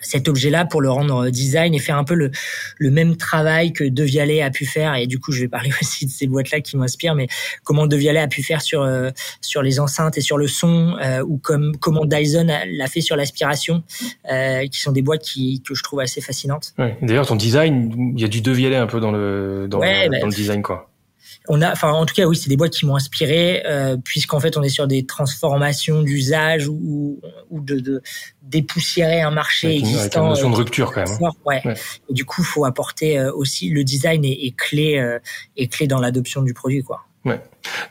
[0.00, 2.30] cet objet-là pour le rendre design et faire un peu le,
[2.78, 4.94] le même travail que De Vialet a pu faire.
[4.96, 7.28] Et du coup, je vais parler aussi de ces boîtes-là qui m'inspirent, mais
[7.64, 10.96] comment De Vialet a pu faire sur euh, sur les enceintes et sur le son,
[11.02, 13.82] euh, ou comme comment Dyson l'a fait sur l'aspiration,
[14.30, 16.74] euh, qui sont des boîtes qui que je trouve assez fascinantes.
[16.78, 16.96] Ouais.
[17.02, 20.08] D'ailleurs, ton design, il y a du De Vialet un peu dans le dans, ouais,
[20.08, 20.91] bah, dans le design, quoi
[21.48, 24.40] on a, enfin en tout cas oui, c'est des boîtes qui m'ont inspiré euh, puisqu'en
[24.40, 27.20] fait on est sur des transformations d'usage ou,
[27.50, 28.02] ou de, de
[28.42, 30.00] dépoussiérer un marché existant.
[30.00, 31.18] Avec une notion de rupture quand même.
[31.22, 31.30] Hein.
[31.44, 31.62] ouais.
[32.08, 35.18] Et du coup, faut apporter euh, aussi le design est, est clé euh,
[35.56, 37.00] est clé dans l'adoption du produit quoi.
[37.24, 37.40] Ouais.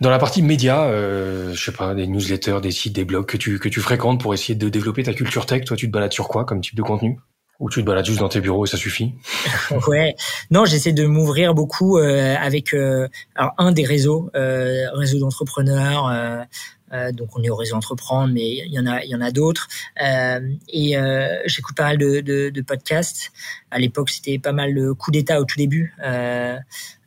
[0.02, 3.38] Dans la partie média, euh, je sais pas, des newsletters, des sites, des blogs que
[3.38, 6.12] tu que tu fréquentes pour essayer de développer ta culture tech, toi tu te balades
[6.12, 7.18] sur quoi comme type de contenu?
[7.62, 9.14] Ou tu te balades juste dans tes bureaux et ça suffit
[9.88, 10.16] Ouais.
[10.50, 16.08] Non, j'essaie de m'ouvrir beaucoup euh, avec euh, un des réseaux, euh, réseau d'entrepreneurs.
[16.08, 19.22] Euh, donc on est au réseau entreprendre, mais il y en a, il y en
[19.22, 19.70] a d'autres.
[19.98, 20.96] et
[21.46, 23.32] j'écoute pas mal de, podcasts.
[23.70, 25.96] À l'époque, c'était pas mal le coup d'état au tout début.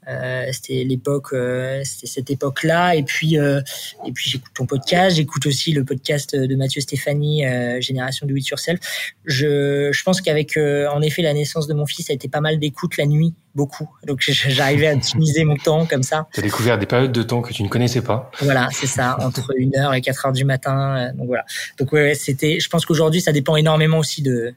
[0.08, 2.94] Euh, c'était l'époque, euh, c'était cette époque-là.
[2.94, 3.60] Et puis, euh,
[4.06, 7.44] et puis j'écoute ton podcast, j'écoute aussi le podcast de Mathieu Stéphanie,
[7.80, 8.80] Génération Do It Yourself.
[9.24, 12.40] Je, je pense qu'avec, en effet, la naissance de mon fils, ça a été pas
[12.40, 13.88] mal d'écoute la nuit, beaucoup.
[14.06, 16.26] Donc j'arrivais à optimiser mon temps comme ça.
[16.32, 18.30] Tu as découvert des périodes de temps que tu ne connaissais pas.
[18.40, 21.12] Voilà, c'est ça, entre 1h et 4h du matin.
[21.14, 21.44] Donc voilà.
[21.78, 22.60] Donc ouais, c'était.
[22.60, 24.54] Je pense qu'aujourd'hui, ça dépend énormément aussi de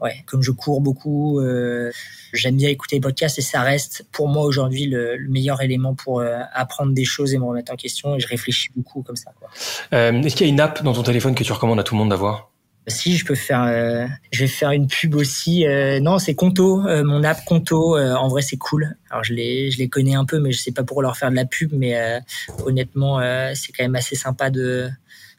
[0.00, 1.90] ouais, comme je cours beaucoup, euh,
[2.32, 5.94] j'aime bien écouter les podcasts et ça reste pour moi aujourd'hui le, le, meilleur élément
[5.94, 9.16] pour euh, apprendre des choses et me remettre en question et je réfléchis beaucoup comme
[9.16, 9.32] ça.
[9.38, 9.48] Quoi.
[9.92, 11.94] Euh, Est-ce qu'il y a une app dans ton téléphone que tu recommandes à tout
[11.94, 12.50] le monde d'avoir?
[12.88, 15.66] Si je peux faire, euh, je vais faire une pub aussi.
[15.66, 17.98] Euh, non, c'est Conto, euh, mon app Conto.
[17.98, 18.96] en vrai, c'est cool.
[19.10, 21.30] Alors je les, je les connais un peu, mais je sais pas pour leur faire
[21.30, 21.72] de la pub.
[21.74, 22.20] Mais
[22.64, 23.20] honnêtement,
[23.54, 24.90] c'est quand même assez sympa de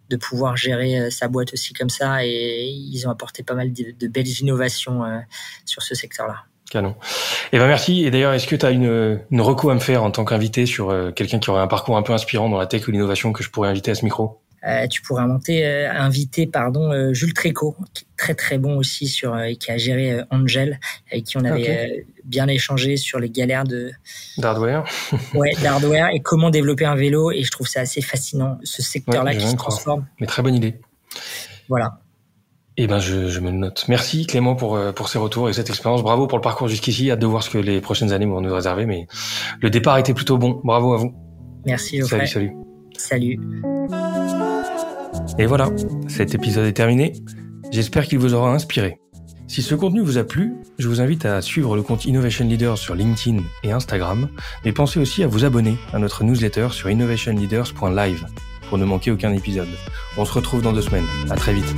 [0.09, 2.25] de pouvoir gérer euh, sa boîte aussi comme ça.
[2.25, 5.19] Et ils ont apporté pas mal de, belles innovations euh,
[5.65, 6.43] sur ce secteur-là.
[6.69, 6.95] Canon.
[7.51, 8.03] Eh ben merci.
[8.05, 10.65] Et d'ailleurs, est-ce que tu as une, une reco à me faire en tant qu'invité
[10.65, 13.33] sur euh, quelqu'un qui aurait un parcours un peu inspirant dans la tech ou l'innovation
[13.33, 14.39] que je pourrais inviter à ce micro?
[14.65, 18.77] Euh, tu pourrais monter, euh, inviter pardon euh, Jules Tréco, qui est très très bon
[18.77, 20.79] aussi sur et qui a géré Angel,
[21.11, 23.91] avec qui on avait bien échangé sur les galères de
[24.37, 24.83] d'hardware.
[25.33, 27.31] ouais, d'hardware et comment développer un vélo.
[27.31, 30.05] Et je trouve ça assez fascinant ce secteur-là qui se transforme.
[30.19, 30.75] Mais très bonne idée.
[31.69, 31.99] Voilà.
[32.81, 33.85] Eh ben, je, je, me le note.
[33.89, 36.01] Merci Clément pour pour ces retours et cette expérience.
[36.01, 37.11] Bravo pour le parcours jusqu'ici.
[37.11, 38.85] Hâte de voir ce que les prochaines années vont nous réserver.
[38.85, 39.07] Mais
[39.61, 40.61] le départ était plutôt bon.
[40.63, 41.13] Bravo à vous.
[41.65, 41.97] Merci.
[41.97, 42.25] Geoffrey.
[42.25, 42.51] Salut,
[42.97, 43.37] salut.
[43.37, 44.18] Salut.
[45.37, 45.69] Et voilà,
[46.07, 47.13] cet épisode est terminé.
[47.71, 48.99] J'espère qu'il vous aura inspiré.
[49.47, 52.77] Si ce contenu vous a plu, je vous invite à suivre le compte Innovation Leaders
[52.77, 54.29] sur LinkedIn et Instagram,
[54.63, 58.25] mais pensez aussi à vous abonner à notre newsletter sur innovationleaders.live
[58.69, 59.67] pour ne manquer aucun épisode.
[60.17, 61.07] On se retrouve dans deux semaines.
[61.29, 61.75] À très vite.